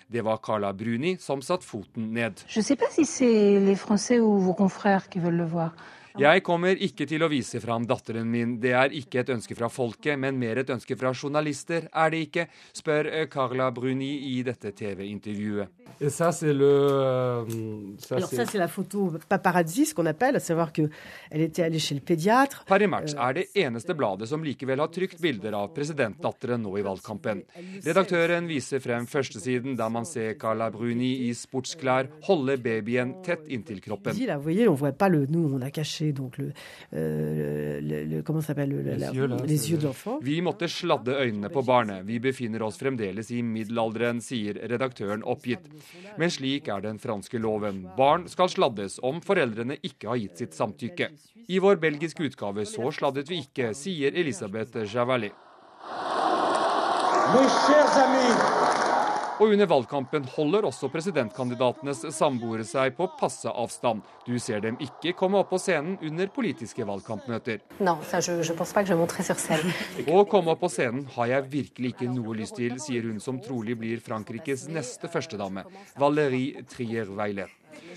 [0.06, 2.46] Det var Carla Bruni som satte foten ned.
[2.48, 5.74] Je sais pas si c'est les Français ou vos confrères qui veulent le voir.
[6.20, 8.60] Jeg kommer ikke til å vise fram datteren min.
[8.62, 12.20] Det er ikke et ønske fra folket, men mer et ønske fra journalister, er det
[12.28, 12.46] ikke?
[12.78, 15.80] spør eh, Carla Bruni i dette TV-intervjuet.
[16.10, 17.46] Ça, c'est le.
[18.00, 20.90] Ça, Alors ça, c'est la photo paparazzi, ce qu'on appelle, à savoir qu'elle
[21.32, 22.64] était allée chez le pédiatre.
[22.68, 27.44] Parimatch er det eneste bladet som likevel har trykt bilder av presidentdatteren nå i valgkampen.
[27.86, 33.82] Redaktøren viser frem førstesiden der man ser Carla Bruni i sportsklær holde babyen tett inntil
[33.82, 34.18] kroppen.
[34.18, 36.52] Vous voyez, on voit pas le, nous, on a caché chercher donc le,
[36.94, 40.20] euh, le, le comment s'appelle le, Les yeux, là, les yeux d'enfant.
[40.22, 42.04] Vi måtte sladde øynene på barnet.
[42.06, 45.70] Vi befinner oss fremdeles i middelalderen, sier redaktøren oppgitt.
[46.18, 47.86] Men slik er den franske loven.
[47.98, 51.10] Barn skal sladdes om foreldrene ikke har gitt sitt samtykke.
[51.48, 55.32] I vår belgiske utgave så sladdet vi ikke, sier Elisabeth Javali.
[57.34, 58.42] Mes chers amis,
[59.42, 64.04] Og under valgkampen holder også presidentkandidatenes samboere seg på passe avstand.
[64.28, 67.64] Du ser dem ikke komme opp på scenen under politiske valgkampmøter.
[67.82, 68.54] Non, ça, je je.
[70.14, 73.42] Å komme opp på scenen har jeg virkelig ikke noe lyst til, sier hun som
[73.42, 75.66] trolig blir Frankrikes neste førstedame,
[76.00, 77.50] Valérie Trier-Weiler.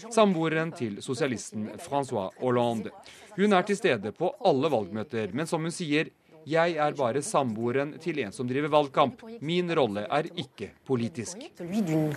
[0.08, 2.92] Samboeren til sosialisten Francois Hollande.
[3.36, 6.08] Hun er til stede på alle valgmøter, men som hun sier,
[6.46, 9.22] jeg er bare samboeren til en som driver valgkamp.
[9.42, 11.36] Min rolle er ikke politisk.
[11.58, 12.14] Euh.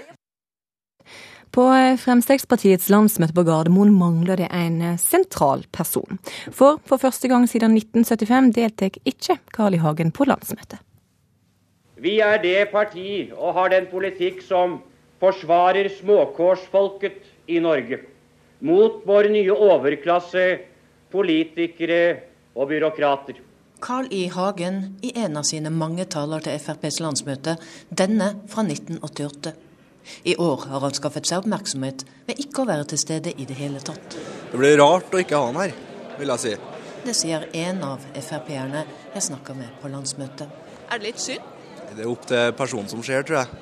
[1.50, 1.64] På
[1.98, 6.20] Fremskrittspartiets landsmøte på Gardermoen mangler det en sentral person.
[6.52, 9.80] For for første gang siden 1975 deltar ikke Carl I.
[9.82, 10.78] Hagen på landsmøtet.
[11.96, 14.78] Vi er det parti og har den politikk som
[15.20, 17.98] forsvarer småkårsfolket i Norge
[18.66, 20.46] mot vår nye overklasse,
[21.10, 22.02] politikere
[22.54, 23.40] og byråkrater.
[23.80, 24.26] Carl I.
[24.28, 27.56] Hagen i en av sine mange taler til FrPs landsmøte,
[27.88, 29.54] denne fra 1988.
[30.28, 33.56] I år har han skaffet seg oppmerksomhet ved ikke å være til stede i det
[33.56, 34.18] hele tatt.
[34.50, 35.74] Det blir rart å ikke ha han her,
[36.18, 36.54] vil jeg si.
[37.00, 40.48] Det sier en av Frp-erne jeg snakker med på landsmøtet.
[40.90, 41.44] Er det litt synd?
[41.90, 43.60] Det er opp til personen som ser, tror jeg.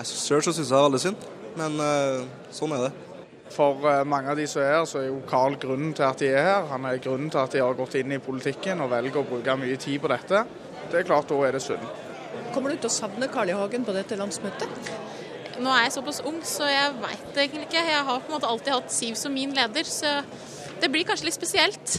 [0.00, 3.05] jeg Sjøl syns jeg det er veldig synd, men eh, sånn er det.
[3.54, 6.22] For eh, mange av de som er her, så er jo Carl grunnen til at
[6.22, 6.66] de er her.
[6.72, 9.56] Han er grunnen til at de har gått inn i politikken og velger å bruke
[9.60, 10.42] mye tid på dette.
[10.90, 11.86] Det er klart, da er det synd.
[12.54, 13.56] Kommer du til å savne Carl I.
[13.56, 14.90] Hagen på dette landsmøtet?
[15.56, 17.80] Nå er jeg såpass ung, så jeg veit egentlig ikke.
[17.80, 20.18] Jeg har på en måte alltid hatt Siv som min leder, så
[20.82, 21.96] det blir kanskje litt spesielt.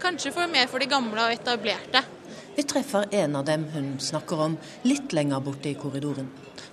[0.00, 2.00] Kanskje for mer for de gamle og etablerte.
[2.56, 4.56] Vi treffer en av dem hun snakker om,
[4.88, 6.30] litt lenger borte i korridoren.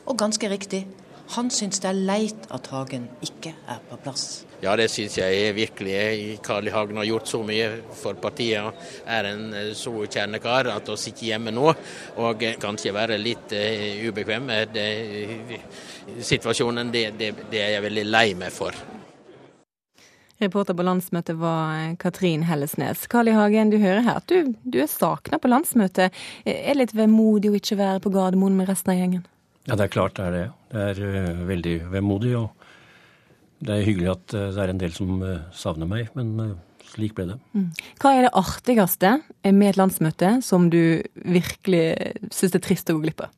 [0.08, 0.86] Og ganske riktig,
[1.36, 4.46] han syns det er leit at Hagen ikke er på plass.
[4.63, 6.40] Ja, det syns jeg virkelig.
[6.46, 6.74] Carl I.
[6.74, 8.63] Hagen har gjort så mye for partiet.
[8.63, 8.74] og
[9.06, 13.54] Er en eh, så kjernekar at å sitte hjemme nå og eh, kanskje være litt
[13.54, 14.80] uh, ubekvem med
[16.24, 18.76] situasjonen, det, det, det er jeg veldig lei meg for.
[20.42, 23.08] Reporter på landsmøtet var Katrin Hellesnes.
[23.10, 23.34] Carl I.
[23.34, 26.13] Hagen, du hører her at du, du er savna på landsmøtet.
[26.46, 29.26] Er det litt vemodig å ikke være på Gardermoen med resten av gjengen?
[29.67, 30.45] Ja, det er klart det er det.
[30.71, 32.32] Det er uh, veldig vemodig.
[32.39, 36.56] Og det er hyggelig at uh, det er en del som uh, savner meg, men
[36.88, 37.38] slik ble det.
[37.51, 37.67] Mm.
[37.99, 41.84] Hva er det artigste med et landsmøte som du virkelig
[42.32, 43.36] syns er trist å gå glipp av?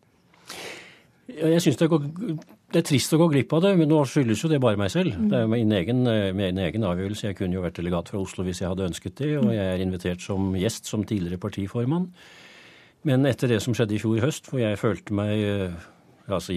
[1.30, 4.50] Jeg syns det, det, er trist å gå glipp av det, men nå skyldes jo
[4.52, 5.18] det bare meg selv.
[5.32, 6.06] Det er min egen,
[6.38, 7.30] min egen avgjørelse.
[7.30, 9.84] Jeg kunne jo vært delegat fra Oslo hvis jeg hadde ønsket det, og jeg er
[9.86, 12.10] invitert som gjest som tidligere partiformann.
[13.08, 15.46] Men etter det som skjedde i fjor høst, hvor jeg følte meg
[16.38, 16.56] altså,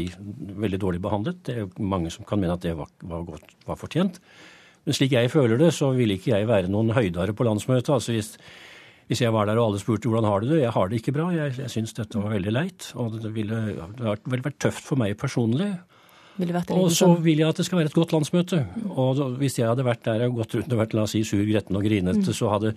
[0.65, 1.39] veldig dårlig behandlet.
[1.47, 4.21] Det er mange som kan mene at det var, var, godt, var fortjent.
[4.83, 7.93] Men slik jeg føler det, så ville ikke jeg være noen høydare på landsmøtet.
[7.95, 8.33] Altså hvis,
[9.11, 11.15] hvis jeg var der og alle spurte hvordan har du det, jeg har det ikke
[11.15, 11.29] bra.
[11.35, 12.91] Jeg, jeg syns dette var veldig leit.
[12.99, 15.71] Og det ville det har vært tøft for meg personlig.
[16.41, 18.63] Og så vil jeg at det skal være et godt landsmøte.
[18.89, 21.43] Og hvis jeg hadde vært der og gått rundt og vært la oss si, sur,
[21.45, 22.37] gretten og grinete, mm.
[22.39, 22.73] så hadde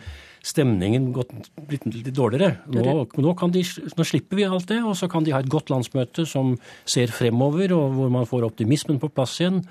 [0.45, 1.31] stemningen gått,
[1.69, 2.65] blitt litt dårligere.
[2.75, 3.63] Nå, nå, de,
[3.95, 7.13] nå, slipper vi alt det, og så kan de ha et godt landsmøte som ser
[7.15, 9.63] fremover, og hvor man får optimismen på plass igjen.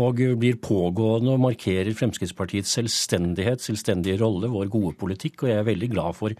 [0.00, 5.44] Og blir pågående og markerer Fremskrittspartiets selvstendighet, selvstendige rolle, vår gode politikk.
[5.44, 6.36] Og jeg er veldig glad for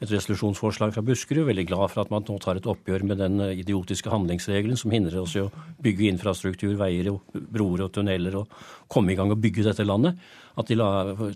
[0.00, 1.46] et resolusjonsforslag fra Buskerud.
[1.48, 5.22] Veldig glad for at man nå tar et oppgjør med den idiotiske handlingsregelen som hindrer
[5.22, 5.50] oss i å
[5.82, 8.52] bygge infrastruktur, veier, og broer og tunneler og
[8.92, 10.20] komme i gang og bygge dette landet.
[10.56, 10.76] At de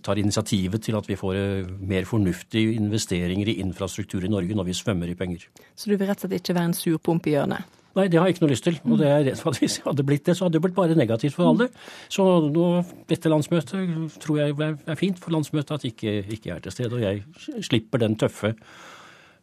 [0.05, 4.79] tar initiativet til at vi får mer fornuftige investeringer i infrastruktur i Norge når vi
[4.79, 5.49] svømmer i penger.
[5.77, 7.80] Så du vil rett og slett ikke være en surpomp i hjørnet?
[7.99, 8.77] Nei, det har jeg ikke noe lyst til.
[8.87, 10.77] Og det er redd for at hvis jeg hadde blitt det, så hadde det blitt
[10.77, 11.67] bare negativt for alle.
[12.13, 12.69] Så nå,
[13.11, 16.95] dette landsmøtet tror jeg er fint for landsmøtet at ikke, ikke er til stede.
[16.95, 18.55] Og jeg slipper den tøffe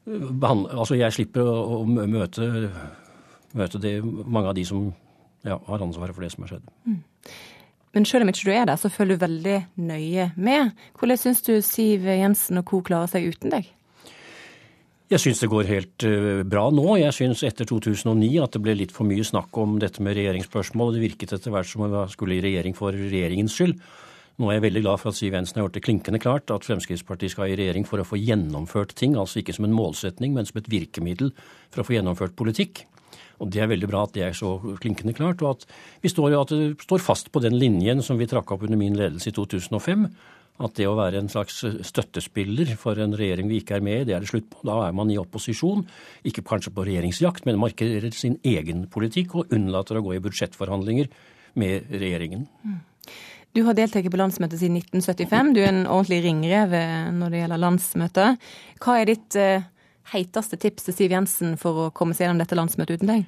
[0.08, 2.46] Altså jeg slipper å møte,
[3.60, 4.86] møte det, mange av de som
[5.44, 6.70] ja, har ansvaret for det som har skjedd.
[6.88, 7.02] Mm.
[7.98, 9.58] Men selv om ikke du er der, så følger du veldig
[9.90, 10.72] nøye med.
[11.00, 12.80] Hvordan syns du Siv Jensen og co.
[12.86, 13.68] klarer seg uten deg?
[15.08, 16.84] Jeg syns det går helt uh, bra nå.
[17.00, 20.90] Jeg syns etter 2009 at det ble litt for mye snakk om dette med regjeringsspørsmål.
[20.90, 23.78] og Det virket etter hvert som om man skulle i regjering for regjeringens skyld.
[24.38, 26.68] Nå er jeg veldig glad for at Siv Jensen har gjort det klinkende klart at
[26.68, 30.46] Fremskrittspartiet skal i regjering for å få gjennomført ting, altså ikke som en målsetning, men
[30.46, 31.32] som et virkemiddel
[31.72, 32.84] for å få gjennomført politikk.
[33.40, 35.66] Og Det er veldig bra at det er så klinkende klart, og at
[36.04, 38.98] vi står, at vi står fast på den linjen som vi trakk opp under min
[38.98, 40.10] ledelse i 2005.
[40.58, 44.08] At det å være en slags støttespiller for en regjering vi ikke er med i,
[44.10, 44.64] det er det slutt på.
[44.66, 45.86] Da er man i opposisjon.
[46.26, 51.12] Ikke kanskje på regjeringsjakt, men markerer sin egen politikk og unnlater å gå i budsjettforhandlinger
[51.62, 52.48] med regjeringen.
[52.66, 52.80] Mm.
[53.58, 55.54] Du har deltatt på landsmøtet siden 1975.
[55.56, 58.50] Du er en ordentlig ringrev eh, når det gjelder landsmøtet.
[58.84, 59.66] Hva er ditt uh,
[60.12, 63.26] heiteste tips til Siv Jensen for å komme seg gjennom dette landsmøtet uten deg?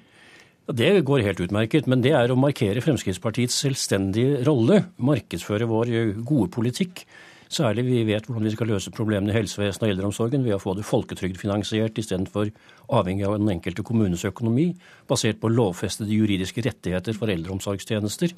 [0.70, 4.84] Det går helt utmerket, men det er å markere Fremskrittspartiets selvstendige rolle.
[5.02, 7.02] Markedsføre vår eh, gode politikk.
[7.50, 10.76] Særlig vi vet hvordan vi skal løse problemene i helsevesenet og eldreomsorgen ved å få
[10.78, 12.52] det folketrygdfinansiert istedenfor
[12.94, 14.68] avhengig av den enkelte kommunes økonomi,
[15.10, 18.38] basert på lovfestede juridiske rettigheter for eldreomsorgstjenester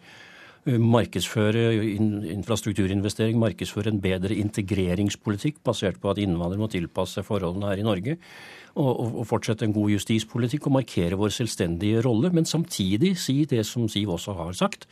[0.66, 1.72] markedsføre
[2.36, 7.88] infrastrukturinvestering, markedsføre en bedre integreringspolitikk basert på at innvandrere må tilpasse seg forholdene her i
[7.88, 8.18] Norge.
[8.72, 13.66] Og, og, fortsette en god justispolitikk og markere vår selvstendige rolle, men samtidig si det
[13.68, 14.88] som Siv også har sagt,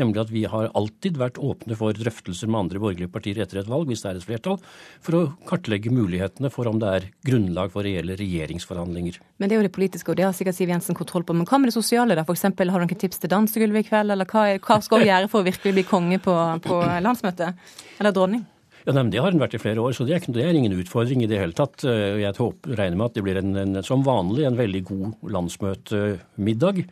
[0.00, 3.70] Nemlig at vi har alltid vært åpne for drøftelser med andre borgerlige partier etter et
[3.70, 4.58] valg, hvis det er et flertall,
[5.04, 9.20] for å kartlegge mulighetene for om det er grunnlag for reelle regjeringsforhandlinger.
[9.38, 11.36] Men det er jo det politiske, og det har sikkert Siv Jensen kontroll på.
[11.36, 12.26] Men hva med det sosiale, da?
[12.26, 12.48] F.eks.
[12.48, 15.44] har du noen tips til dansegulvet i kveld, eller hva, hva skal du gjøre for
[15.44, 16.34] å virkelig bli konge på,
[16.66, 17.62] på landsmøtet?
[18.00, 18.42] Eller dronning?
[18.84, 20.76] Ja, nei, Det har den vært i flere år, så det er, det er, ingen
[20.76, 21.86] utfordring i det hele tatt.
[21.86, 26.82] Jeg håper, regner med at det blir en, en, som vanlig en veldig god landsmøtemiddag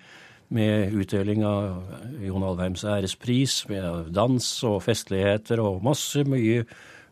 [0.52, 1.92] med utdeling av
[2.22, 6.62] Jon Alvheims ærespris, med dans og festligheter og masse mye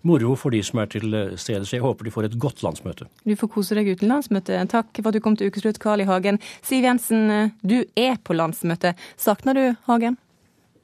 [0.06, 1.66] moro for de som er til stede.
[1.66, 3.08] Så jeg håper de får et godt landsmøte.
[3.24, 4.56] Du får kose deg uten landsmøte.
[4.72, 6.08] Takk for at du kom til Ukeslutt, Carl I.
[6.08, 6.40] Hagen.
[6.64, 8.94] Siv Jensen, du er på landsmøte.
[9.20, 10.16] Savner du Hagen?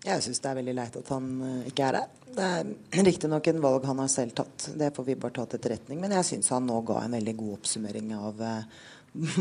[0.07, 2.11] Jeg syns det er veldig leit at han eh, ikke er her.
[2.37, 5.59] Det er riktignok en valg han har selv tatt, det får vi bare ta til
[5.59, 5.99] etterretning.
[6.03, 8.85] Men jeg syns han nå ga en veldig god oppsummering av eh,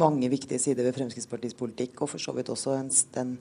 [0.02, 3.38] mange viktige sider ved Fremskrittspartiets politikk, og for så vidt også en, en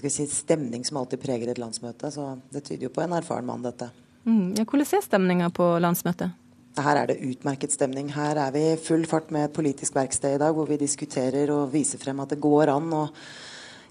[0.00, 2.10] si, stemning som alltid preger et landsmøte.
[2.14, 3.90] Så det tyder jo på en erfaren mann, dette.
[4.26, 6.42] Mm, ja, hvordan er stemninga på landsmøtet?
[6.76, 8.10] Her er det utmerket stemning.
[8.12, 11.52] Her er vi i full fart med et politisk verksted i dag, hvor vi diskuterer
[11.54, 13.04] og viser frem at det går an å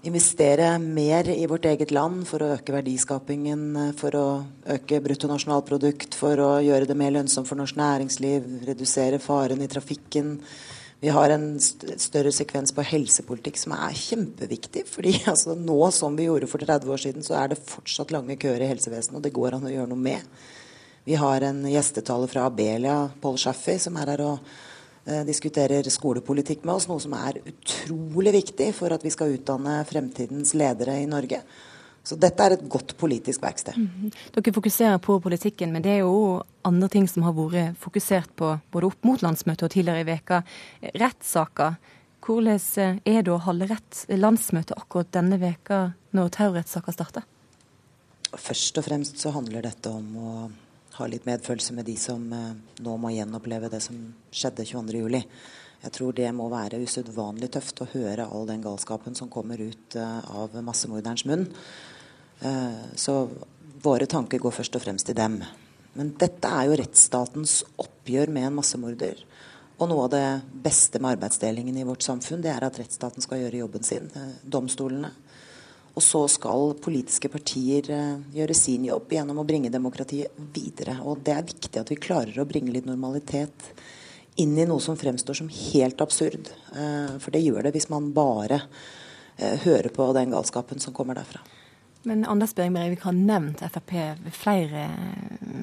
[0.06, 4.26] investere mer i vårt eget land for å øke verdiskapingen, for å
[4.76, 10.36] øke bruttonasjonalprodukt, for å gjøre det mer lønnsomt for norsk næringsliv, redusere faren i trafikken
[11.00, 14.86] vi har en større sekvens på helsepolitikk som er kjempeviktig.
[14.88, 18.38] fordi altså, nå som vi gjorde for 30 år siden, så er det fortsatt lange
[18.40, 20.38] køer i helsevesenet, og det går an å gjøre noe med.
[21.06, 24.48] Vi har en gjestetaler fra Abelia, Paul Shaffi, som er her og
[25.06, 26.88] eh, diskuterer skolepolitikk med oss.
[26.90, 31.44] Noe som er utrolig viktig for at vi skal utdanne fremtidens ledere i Norge.
[32.06, 33.74] Så dette er et godt politisk verksted.
[33.74, 34.12] Mm.
[34.36, 38.52] Dere fokuserer på politikken, men det er jo andre ting som har vært fokusert på
[38.70, 40.42] både opp mot landsmøtet og tidligere i veka.
[41.02, 41.80] Rettssaker.
[42.26, 45.80] Hvordan er det å holde rett landsmøte akkurat denne veka
[46.14, 47.26] når terrorrettssaker starter?
[48.36, 50.32] Først og fremst så handler dette om å
[50.96, 53.98] ha litt medfølelse med de som eh, nå må gjenoppleve det som
[54.34, 55.26] skjedde 22.07.
[55.84, 59.98] Jeg tror det må være usedvanlig tøft å høre all den galskapen som kommer ut
[59.98, 61.46] eh, av massemorderens munn.
[62.40, 63.28] Eh, så
[63.82, 65.40] våre tanker går først og fremst til dem.
[65.96, 69.22] Men dette er jo rettsstatens oppgjør med en massemorder.
[69.76, 70.26] Og noe av det
[70.64, 74.10] beste med arbeidsdelingen i vårt samfunn, det er at rettsstaten skal gjøre jobben sin.
[74.14, 75.12] Eh, domstolene.
[75.96, 80.98] Og så skal politiske partier eh, gjøre sin jobb gjennom å bringe demokratiet videre.
[81.04, 83.70] Og det er viktig at vi klarer å bringe litt normalitet
[84.36, 86.50] inn i noe som fremstår som helt absurd.
[86.68, 88.58] For det gjør det hvis man bare
[89.62, 91.40] hører på den galskapen som kommer derfra.
[92.06, 93.92] Men Anders Behring Breivik har nevnt Frp
[94.22, 94.84] ved flere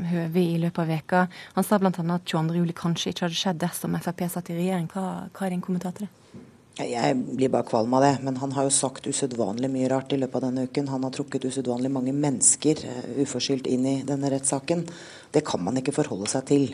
[0.09, 1.21] høve i løpet av veka.
[1.55, 1.91] Han sa bl.a.
[1.93, 4.89] at 22.07 kanskje ikke hadde skjedd dersom Frp satt i regjering.
[4.91, 6.41] Hva, hva er din kommentar til det?
[6.83, 10.17] Jeg blir bare kvalm av det, men han har jo sagt usedvanlig mye rart i
[10.19, 10.91] løpet av denne uken.
[10.91, 14.83] Han har trukket usedvanlig mange mennesker uh, uforskyldt inn i denne rettssaken.
[15.31, 16.67] Det kan man ikke forholde seg til.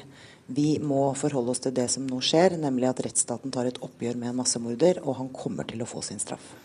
[0.50, 4.18] Vi må forholde oss til det som nå skjer, nemlig at rettsstaten tar et oppgjør
[4.18, 6.56] med en massemorder, og han kommer til å få sin straff.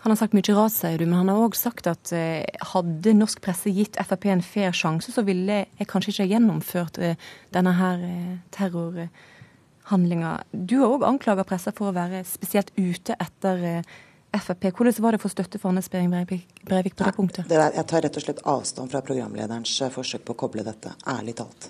[0.00, 2.40] Han har sagt mye rart, sier du, men han har òg sagt at eh,
[2.72, 7.18] hadde norsk presse gitt Frp en fair sjanse, så ville jeg kanskje ikke gjennomført eh,
[7.52, 10.38] denne her eh, terrorhandlinga.
[10.52, 13.84] Du har òg anklaga pressa for å være spesielt ute etter
[14.32, 14.70] Frp.
[14.70, 17.50] Hvordan var det for støtte for Anders Behring Breivik på det punktet?
[17.50, 20.94] Det der, jeg tar rett og slett avstand fra programlederens forsøk på å koble dette,
[21.12, 21.68] ærlig talt.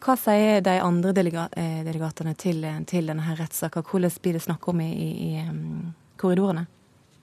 [0.00, 3.84] Hva sier de andre delegatene til, til denne rettssaken?
[3.90, 4.92] Hvordan blir det snakk om i,
[5.32, 5.42] i
[6.20, 6.66] korridorene?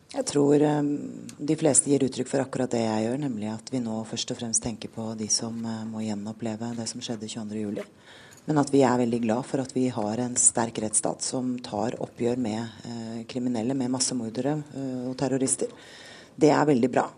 [0.07, 0.87] Jeg tror um,
[1.35, 4.39] de fleste gir uttrykk for akkurat det jeg gjør, nemlig at vi nå først og
[4.39, 7.83] fremst tenker på de som uh, må gjenoppleve det som skjedde 22.07.
[8.47, 11.99] Men at vi er veldig glad for at vi har en sterk rettsstat som tar
[11.99, 15.75] oppgjør med uh, kriminelle, med massemordere uh, og terrorister.
[16.39, 17.09] Det er veldig bra.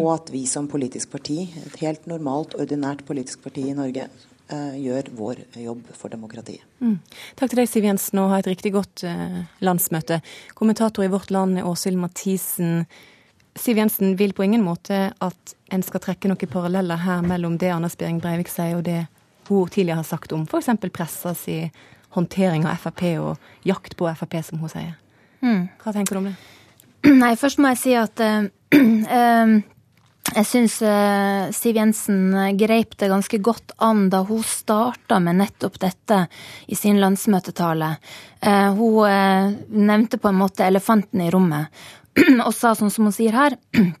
[0.00, 4.29] Og at vi som politisk parti, et helt normalt, ordinært politisk parti i Norge, Eh,
[4.50, 6.64] gjør vår jobb for demokratiet.
[6.82, 6.98] Mm.
[7.38, 10.20] Takk til deg, Siv Jensen, og ha et riktig godt uh, landsmøte.
[10.58, 12.84] Kommentator i Vårt Land, Åshild Mathisen.
[13.58, 17.72] Siv Jensen vil på ingen måte at en skal trekke noen paralleller her mellom det
[17.74, 19.04] Anders Behring Breivik sier, og det
[19.50, 20.68] hun tidligere har sagt om f.eks.
[20.92, 21.70] pressas i
[22.14, 24.94] håndtering av Frp og jakt på Frp, som hun sier.
[25.42, 25.68] Mm.
[25.82, 26.36] Hva tenker du om det?
[27.10, 28.46] Nei, først må jeg si at uh,
[28.76, 29.54] uh,
[30.30, 35.40] jeg syns eh, Siv Jensen eh, greip det ganske godt an da hun starta med
[35.40, 36.20] nettopp dette
[36.70, 37.94] i sin landsmøtetale.
[38.40, 41.72] Eh, hun nevnte på en måte elefanten i rommet,
[42.46, 43.58] og sa sånn som hun sier her.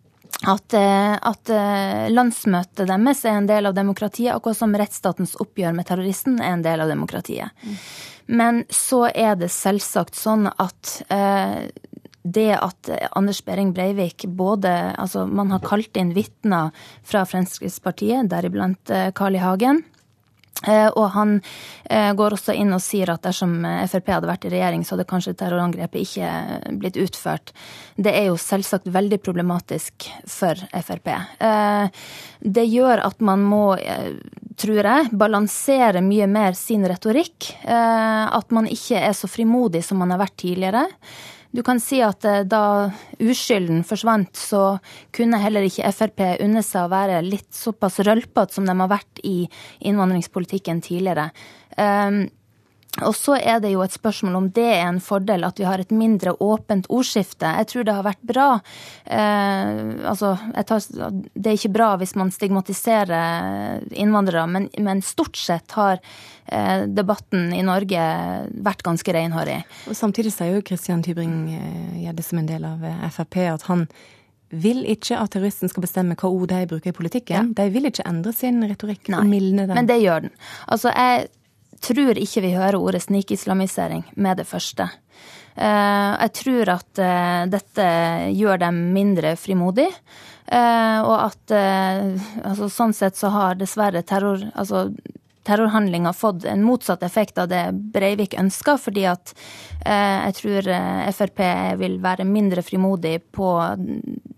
[0.48, 1.50] At, at,
[2.08, 6.62] landsmøtet deres er en del av demokratiet, akkurat som rettsstatens oppgjør med terroristen er en
[6.64, 7.50] del av demokratiet.
[7.60, 7.74] Mm.
[8.40, 11.66] Men så er det selvsagt sånn at eh,
[12.22, 16.74] det at Anders Behring Breivik både Altså, man har kalt inn vitner
[17.06, 19.40] fra Fremskrittspartiet, deriblant eh, Carl I.
[19.44, 19.82] Hagen.
[20.66, 21.38] Eh, og han
[21.88, 25.08] eh, går også inn og sier at dersom Frp hadde vært i regjering, så hadde
[25.08, 27.54] kanskje terrorangrepet ikke blitt utført.
[27.96, 31.14] Det er jo selvsagt veldig problematisk for Frp.
[32.40, 33.64] Det gjør at man må,
[34.60, 37.52] tror jeg, balansere mye mer sin retorikk.
[37.64, 40.86] At man ikke er så frimodig som man har vært tidligere.
[41.50, 44.78] Du kan si at eh, da uskylden forsvant, så
[45.14, 49.22] kunne heller ikke Frp unne seg å være litt såpass rølpete som de har vært
[49.26, 49.48] i
[49.90, 51.30] innvandringspolitikken tidligere.
[51.74, 52.28] Um,
[52.98, 55.78] og så er det jo et spørsmål om det er en fordel at vi har
[55.78, 57.46] et mindre åpent ordskifte.
[57.60, 58.48] Jeg tror det har vært bra.
[59.06, 59.80] Eh,
[60.10, 60.32] altså,
[60.66, 66.02] tar, det er ikke bra hvis man stigmatiserer innvandrere, men, men stort sett har
[66.50, 68.06] eh, debatten i Norge
[68.58, 69.60] vært ganske renhårig.
[69.86, 73.86] Og Samtidig sier jo Christian Tybring-Gjedde som en del av eh, Frp at han
[74.50, 77.52] vil ikke at terroristen skal bestemme hva ord de bruker i politikken.
[77.52, 77.58] Ja.
[77.62, 79.76] De vil ikke endre sin retorikk Nei, og mildne den.
[79.78, 80.32] Men det gjør den.
[80.66, 81.30] Altså, jeg
[81.84, 84.88] tror ikke vi hører ordet snikislamisering med det første.
[85.60, 87.86] Eh, jeg tror at eh, dette
[88.36, 89.92] gjør dem mindre frimodige.
[90.50, 94.88] Eh, og at altså, sånn sett så har dessverre terror, altså,
[95.46, 99.34] terrorhandlinga fått en motsatt effekt av det Breivik ønska, fordi at
[99.80, 100.66] jeg tror
[101.16, 101.38] Frp
[101.80, 103.48] vil være mindre frimodig på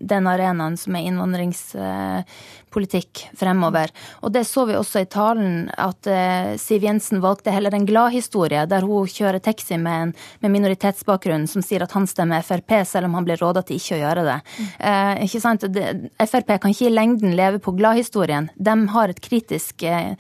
[0.03, 3.91] den arenaen som er innvandringspolitikk fremover.
[4.23, 8.67] Og det så vi også i talen, at eh, Siv Jensen valgte heller en gladhistorie,
[8.71, 13.05] der hun kjører taxi med en med minoritetsbakgrunn som sier at han stemmer Frp, selv
[13.09, 14.39] om han blir råda til ikke å gjøre det.
[14.79, 15.61] Eh, ikke sant?
[15.73, 15.85] Det,
[16.19, 18.45] Frp kan ikke i lengden leve på gladhistorien.
[18.57, 20.15] De har et kritisk, uh,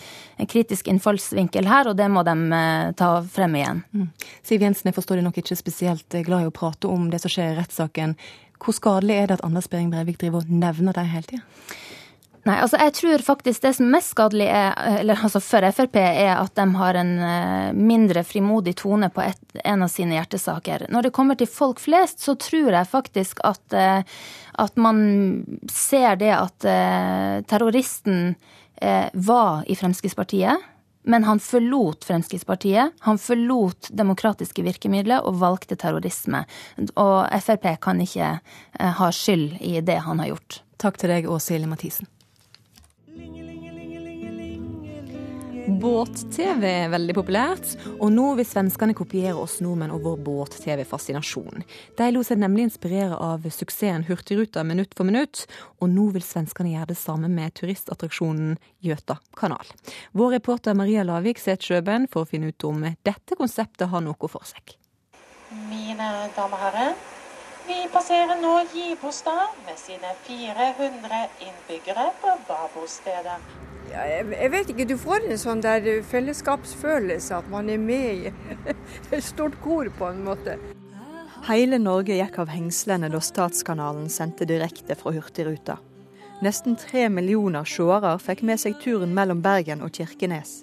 [0.72, 3.82] en kritisk innfallsvinkel her, og det må de ta frem igjen.
[3.92, 4.08] Mm.
[4.42, 7.30] Siv Jensen, jeg forstår deg nok ikke spesielt glad i å prate om det som
[7.30, 8.16] skjer i rettssaken.
[8.62, 11.42] Hvor skadelig er det at Anders Behring Breivik driver og nevner det hele tida?
[12.42, 15.98] Nei, altså jeg tror faktisk det som er mest skadelig er, eller altså for Frp,
[16.00, 20.88] er at de har en eh, mindre frimodig tone på et, en av sine hjertesaker.
[20.90, 24.02] Når det kommer til folk flest, så tror jeg faktisk at, eh,
[24.58, 25.04] at man
[25.70, 28.34] ser det at eh, terroristen
[29.12, 30.68] var i Fremskrittspartiet.
[31.03, 36.45] Men han forlot Fremskrittspartiet, han forlot demokratiske virkemidler og valgte terrorisme.
[36.95, 38.37] Og Frp kan ikke
[38.78, 40.61] ha skyld i det han har gjort.
[40.78, 42.07] Takk til deg, Åse Mathisen.
[45.62, 47.68] Båt-TV er veldig populært,
[48.02, 51.62] og nå vil svenskene kopiere oss nordmenn og vår båt-TV-fascinasjon.
[51.98, 55.44] De lot seg nemlig inspirere av suksessen Hurtigruta minutt for minutt,
[55.78, 59.70] og nå vil svenskene gjøre det samme med turistattraksjonen Gjøta kanal.
[60.18, 64.32] Vår reporter Maria Lavik setter Sjøben for å finne ut om dette konseptet har noe
[64.32, 64.74] for seg.
[65.70, 66.96] Mine damer og herrer,
[67.68, 73.38] vi passerer nå Gibostad med sine 400 innbyggere på Babostedet
[73.93, 78.32] jeg vet ikke, du får en sånn der fellesskapsfølelse, at man er med i
[79.14, 80.59] et stort kor på en måte.
[81.49, 85.80] Hele Norge gikk av hengslene da Statskanalen sendte direkte fra Hurtigruta.
[86.43, 90.62] Nesten tre millioner seere fikk med seg turen mellom Bergen og Kirkenes.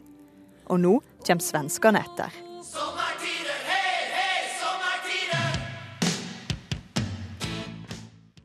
[0.68, 2.36] Og nå kommer svenskene etter.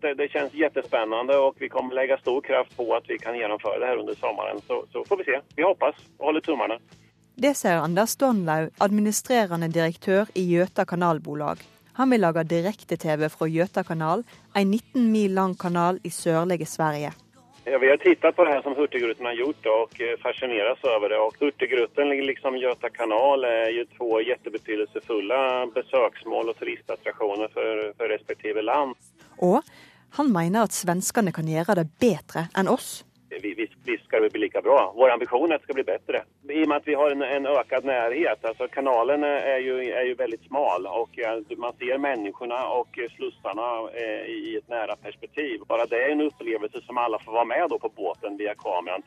[0.04, 3.78] Det, det känns jättespännande och vi kommer lägga stor kraft på att vi kan genomföra
[3.78, 4.60] det här under sommaren.
[4.66, 5.40] Så, så får vi se.
[5.56, 6.78] Vi hoppas och håller tummarna.
[7.34, 11.58] Det sier Anders Donlaug, administrerende direktør i Gjøta kanalbolag.
[11.98, 14.22] Han vil lage direkte-TV fra Götakanal,
[14.54, 17.10] en 19 mil lang kanal i sørlige Sverige.
[17.64, 19.92] Ja, vi har tittat på det här som Hurtigruten har gjort och
[20.22, 21.18] fascineres over över det.
[21.18, 28.62] Och Hurtigruten, liksom Göta kanal, är ju två jättebetydelsefulla besöksmål och turistattraktioner för, för respektive
[28.62, 28.94] land.
[29.38, 29.62] Og
[30.14, 33.02] han mener at svenskene kan gjøre det bedre enn oss.
[33.42, 33.50] Vi,
[33.84, 34.92] visst ska det bli like bra.
[34.96, 36.20] Vår ambisjon er at det skal bli bedre.
[36.54, 38.44] I og med at vi har en, en økt nærhet.
[38.46, 41.18] Altså, kanalen er jo, er jo, veldig smal og
[41.58, 45.66] man ser menneskene og slussene eh, i et nære perspektiv.
[45.68, 49.02] Bare det er en opplevelse som alle får være med då på båten via kameran.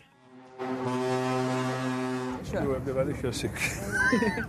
[2.52, 3.64] Jo, jeg blir veldig sjøsyk.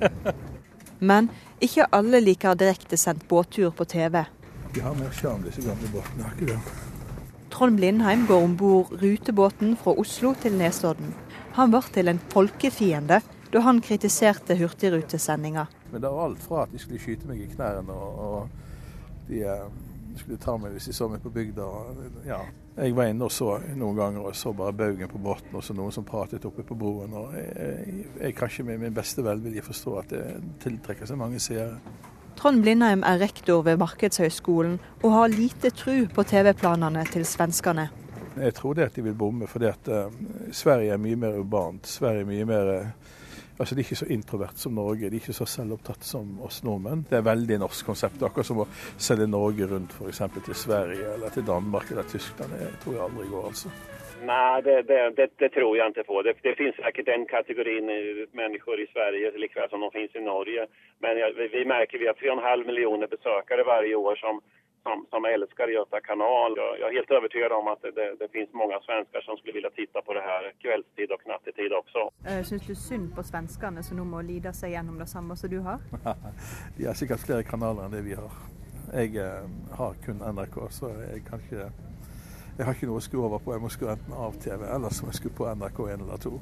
[1.10, 1.30] Men
[1.62, 4.24] ikke alle liker direktesendt båttur på TV.
[4.74, 6.26] De har mer sjarm, disse gamle båtene.
[6.28, 6.58] Har ikke det?
[7.50, 11.14] Trond Blindheim går om bord rutebåten fra Oslo til Nesodden.
[11.56, 15.64] Han ble til en folkefiende da han kritiserte hurtigrutesendinga.
[15.90, 19.40] Men det var alt fra at de skulle skyte meg i knærne, og, og de
[19.40, 19.64] eh,
[20.20, 21.68] skulle ta meg hvis de så meg på bygda.
[22.28, 22.42] Ja.
[22.78, 25.74] Jeg var inne og så noen ganger og så bare baugen på båten og så
[25.74, 27.16] noen som pratet oppe på broen.
[27.16, 30.22] og Jeg, jeg, jeg kan ikke med min beste velvilje forstå at det
[30.62, 31.80] tiltrekker seg mange seere.
[32.38, 37.88] Trond Blindheim er rektor ved Markedshøgskolen og har lite tru på TV-planene til svenskene.
[38.38, 40.12] Jeg tror det at de vil bomme, fordi at uh,
[40.54, 41.88] Sverige er mye mer urbant.
[41.90, 43.16] Sverige er mye mer uh,
[43.58, 46.60] Altså, De er ikke så introvert som Norge, de er ikke så selvopptatt som oss
[46.62, 47.00] nordmenn.
[47.10, 48.22] Det er veldig norsk konsept.
[48.22, 50.22] Akkurat som å selge Norge rundt f.eks.
[50.44, 52.54] til Sverige eller til Danmark eller Tyskland.
[52.54, 53.72] Det tror jeg aldri går, altså.
[54.22, 56.22] Nej, det, det, det, det, tror jag inte på.
[56.22, 57.86] Det, det finns säkert den kategorin
[58.32, 60.66] människor i Sverige likväl som de finns i Norge.
[60.98, 64.40] Men jag, vi, vi märker vi har 3,5 miljoner besökare varje år som,
[64.82, 66.52] som, som älskar Göta kanal.
[66.56, 69.70] Jag, jag är helt övertygad om att det, det, finns många svenskar som skulle vilja
[69.70, 72.00] titta på det här kvällstid och nattetid också.
[72.30, 75.50] Uh, Syns du synd på svenskene som nå må lide seg gjennom det samme som
[75.50, 75.78] du har?
[76.76, 78.32] De har sikkert flere kanaler enn det vi har.
[79.00, 79.44] Jeg uh,
[79.78, 81.68] har kun NRK, så jeg kan ikke
[82.58, 83.54] jeg har ikke noe å skru over på.
[83.54, 86.32] Jeg må skru enten av TV, eller så jeg skru på NRK1 eller 2.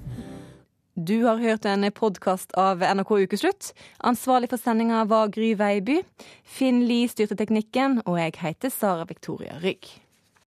[0.97, 3.75] Du har hørt en podkast av NRK Ukeslutt.
[4.01, 5.99] Ansvarlig for sendinga var Gry Veiby.
[6.41, 10.06] Finn Lie styrte teknikken, og jeg heter Sara Victoria Rygg.